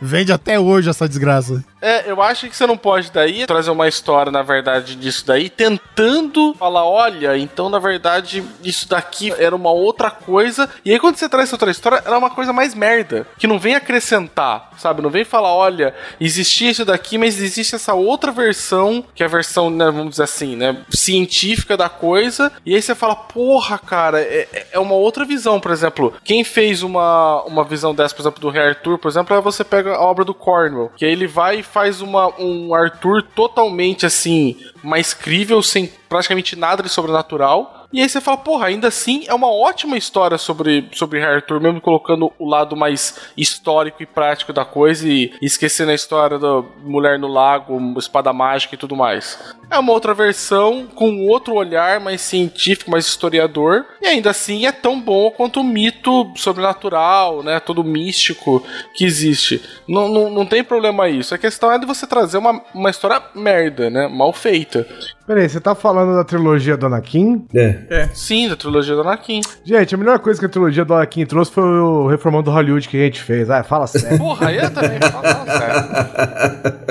[0.00, 1.62] Vende até hoje essa desgraça.
[1.80, 5.50] É, eu acho que você não pode daí trazer uma história, na verdade, disso daí,
[5.50, 10.68] tentando falar, olha, então na verdade isso daqui era uma outra coisa.
[10.84, 13.46] E aí quando você traz essa outra história, ela é uma coisa mais merda, que
[13.46, 15.02] não vem acrescentar, sabe?
[15.02, 19.28] Não vem falar, olha, existia isso daqui, mas existe essa outra versão, que é a
[19.28, 22.50] versão, né, vamos dizer assim, né, científica da coisa.
[22.64, 26.14] E aí você fala, porra, cara, é, é uma outra visão, por exemplo.
[26.24, 29.64] Quem fez uma, uma visão dessa, por exemplo, do Rei Arthur, por exemplo, é você
[29.64, 34.06] pega a obra do Cornwell, que aí ele vai e faz uma, um Arthur totalmente
[34.06, 37.83] assim, mais crível, sem praticamente nada de sobrenatural.
[37.94, 41.60] E aí você fala, porra, ainda assim é uma ótima história sobre, sobre Rei Arthur,
[41.60, 46.60] mesmo colocando o lado mais histórico e prático da coisa e esquecendo a história da
[46.82, 49.38] mulher no lago, espada mágica e tudo mais.
[49.70, 54.72] É uma outra versão com outro olhar mais científico, mais historiador, e ainda assim é
[54.72, 58.60] tão bom quanto o mito sobrenatural, né, todo místico
[58.94, 59.62] que existe.
[59.88, 61.32] Não, não, não tem problema isso.
[61.32, 64.84] A questão é de você trazer uma, uma história merda, né, mal feita.
[65.26, 67.46] Peraí, você tá falando da trilogia do Anakin?
[67.54, 67.83] É.
[68.12, 69.40] Sim, da trilogia do Anakin.
[69.64, 72.96] Gente, a melhor coisa que a trilogia do Anakin trouxe foi o reformando Hollywood que
[72.96, 73.50] a gente fez.
[73.50, 74.18] Ah, fala sério.
[74.18, 76.84] Porra, eu também falo sério.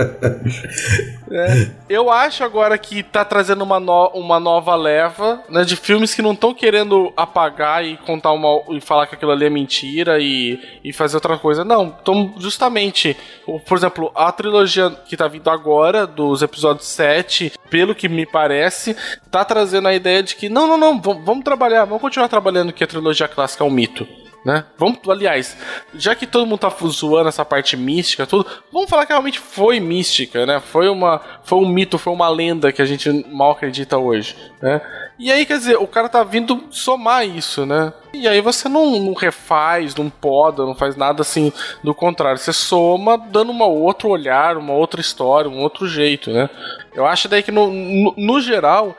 [1.36, 6.14] É, eu acho agora que tá trazendo uma, no- uma nova leva né, de filmes
[6.14, 10.20] que não estão querendo apagar e contar uma e falar que aquilo ali é mentira
[10.20, 11.66] e, e fazer outra coisa.
[11.66, 13.18] Não, então justamente,
[13.68, 18.96] por exemplo, a trilogia que tá vindo agora, dos episódios 7, pelo que me parece,
[19.32, 22.84] tá trazendo a ideia de que não, não, não, vamos, trabalhar, vamos continuar trabalhando que
[22.84, 24.08] a trilogia clássica é um mito.
[24.46, 24.66] Né?
[24.78, 25.56] Vamos, aliás,
[25.94, 29.80] já que todo mundo tá zoando essa parte mística, tudo, vamos falar que realmente foi
[29.80, 30.60] mística, né?
[30.60, 34.82] Foi uma, foi um mito, foi uma lenda que a gente mal acredita hoje, né?
[35.18, 37.94] E aí, quer dizer, o cara tá vindo somar isso, né?
[38.14, 42.38] E aí você não, não refaz, não poda, não faz nada assim do contrário.
[42.38, 46.50] Você soma dando um outro olhar, uma outra história, um outro jeito, né?
[46.94, 48.98] Eu acho daí que no, no, no geral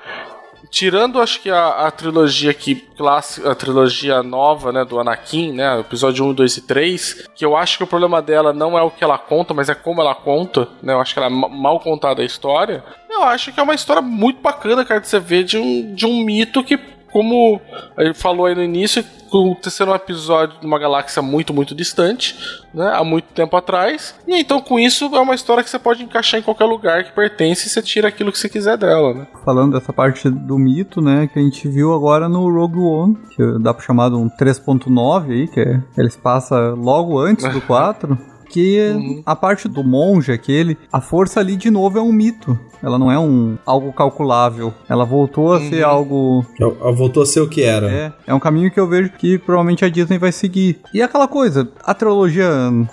[0.74, 5.78] Tirando, acho que a, a trilogia que clássica, a trilogia nova, né, do Anakin, né,
[5.78, 8.90] episódio 1, 2 e 3, que eu acho que o problema dela não é o
[8.90, 11.48] que ela conta, mas é como ela conta, né, eu acho que ela é ma-
[11.48, 12.82] mal contada a história.
[13.08, 16.06] Eu acho que é uma história muito bacana, cara, de você ver de um, de
[16.06, 16.76] um mito que,
[17.14, 17.60] como
[17.96, 22.36] ele falou aí no início, aconteceu num episódio de uma galáxia muito, muito distante,
[22.74, 24.16] né, há muito tempo atrás.
[24.26, 27.12] E então, com isso, é uma história que você pode encaixar em qualquer lugar que
[27.12, 29.28] pertence e você tira aquilo que você quiser dela, né.
[29.44, 33.58] Falando dessa parte do mito, né, que a gente viu agora no Rogue One, que
[33.60, 38.18] dá pra chamar de um 3.9 aí, que é, eles passam logo antes do 4.
[38.54, 42.56] Que a parte do monge, aquele, a força ali de novo é um mito.
[42.80, 44.72] Ela não é um algo calculável.
[44.88, 47.90] Ela voltou a ser algo Ela Voltou a ser o que era.
[47.90, 50.78] é, é um caminho que eu vejo que provavelmente a Disney vai seguir.
[50.92, 52.48] E aquela coisa, a trilogia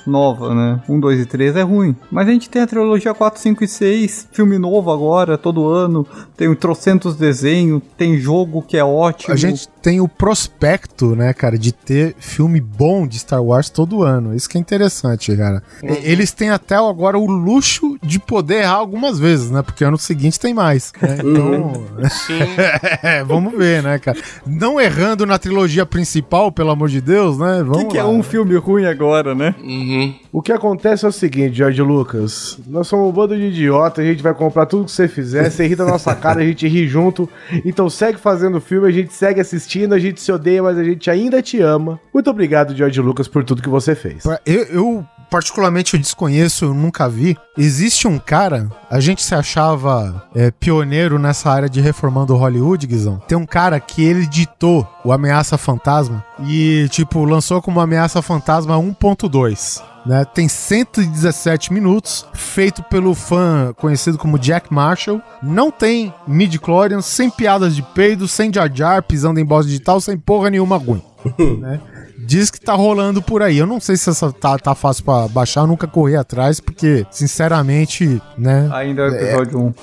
[0.07, 0.81] nova, né?
[0.89, 1.95] 1, 2 e 3 é ruim.
[2.09, 6.07] Mas a gente tem a trilogia 4, 5 e 6, filme novo agora, todo ano.
[6.35, 9.33] Tem um trocentos desenho, tem jogo que é ótimo.
[9.33, 14.03] A gente tem o prospecto, né, cara, de ter filme bom de Star Wars todo
[14.03, 14.35] ano.
[14.35, 15.63] Isso que é interessante, cara.
[15.83, 19.61] E- Eles têm até agora o luxo de poder errar algumas vezes, né?
[19.61, 20.91] Porque ano seguinte tem mais.
[21.01, 21.17] né?
[21.19, 21.73] Então,
[22.09, 22.39] Sim.
[23.03, 24.17] é, vamos ver, né, cara?
[24.45, 27.61] Não errando na trilogia principal, pelo amor de Deus, né?
[27.61, 28.09] O Vamos que, que é lá.
[28.09, 29.55] um filme ruim agora, né?
[29.63, 30.13] Uhum.
[30.31, 32.57] O que acontece é o seguinte, George Lucas.
[32.67, 35.65] Nós somos um bando de idiota, a gente vai comprar tudo que você fizer, você
[35.67, 37.29] ri da nossa cara, a gente ri junto.
[37.65, 41.09] Então segue fazendo filme, a gente segue assistindo, a gente se odeia, mas a gente
[41.09, 41.99] ainda te ama.
[42.13, 44.23] Muito obrigado, George Lucas, por tudo que você fez.
[44.45, 47.37] Eu, eu, particularmente, eu desconheço, eu nunca vi.
[47.57, 53.21] Existe um cara, a gente se achava é, pioneiro nessa área de reformando Hollywood, Guizão.
[53.27, 58.75] Tem um cara que ele ditou o Ameaça Fantasma e, tipo, lançou como Ameaça Fantasma
[58.75, 59.81] 1.2.
[60.05, 60.25] Né?
[60.25, 65.21] Tem 117 minutos, feito pelo fã conhecido como Jack Marshall.
[65.41, 70.17] Não tem midi-chlorians, sem piadas de peido, sem jar jar, pisando em boss digital, sem
[70.17, 71.01] porra nenhuma ruim.
[71.59, 71.79] né?
[72.25, 73.57] Diz que tá rolando por aí.
[73.57, 77.05] Eu não sei se essa tá, tá fácil pra baixar, eu nunca corri atrás, porque,
[77.09, 78.69] sinceramente, né?
[78.71, 79.73] Ainda é o episódio 1.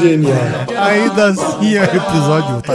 [0.00, 0.38] Genial.
[0.76, 2.62] Ainda assim é o episódio.
[2.62, 2.74] Tá...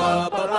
[0.08, 0.57] ba ba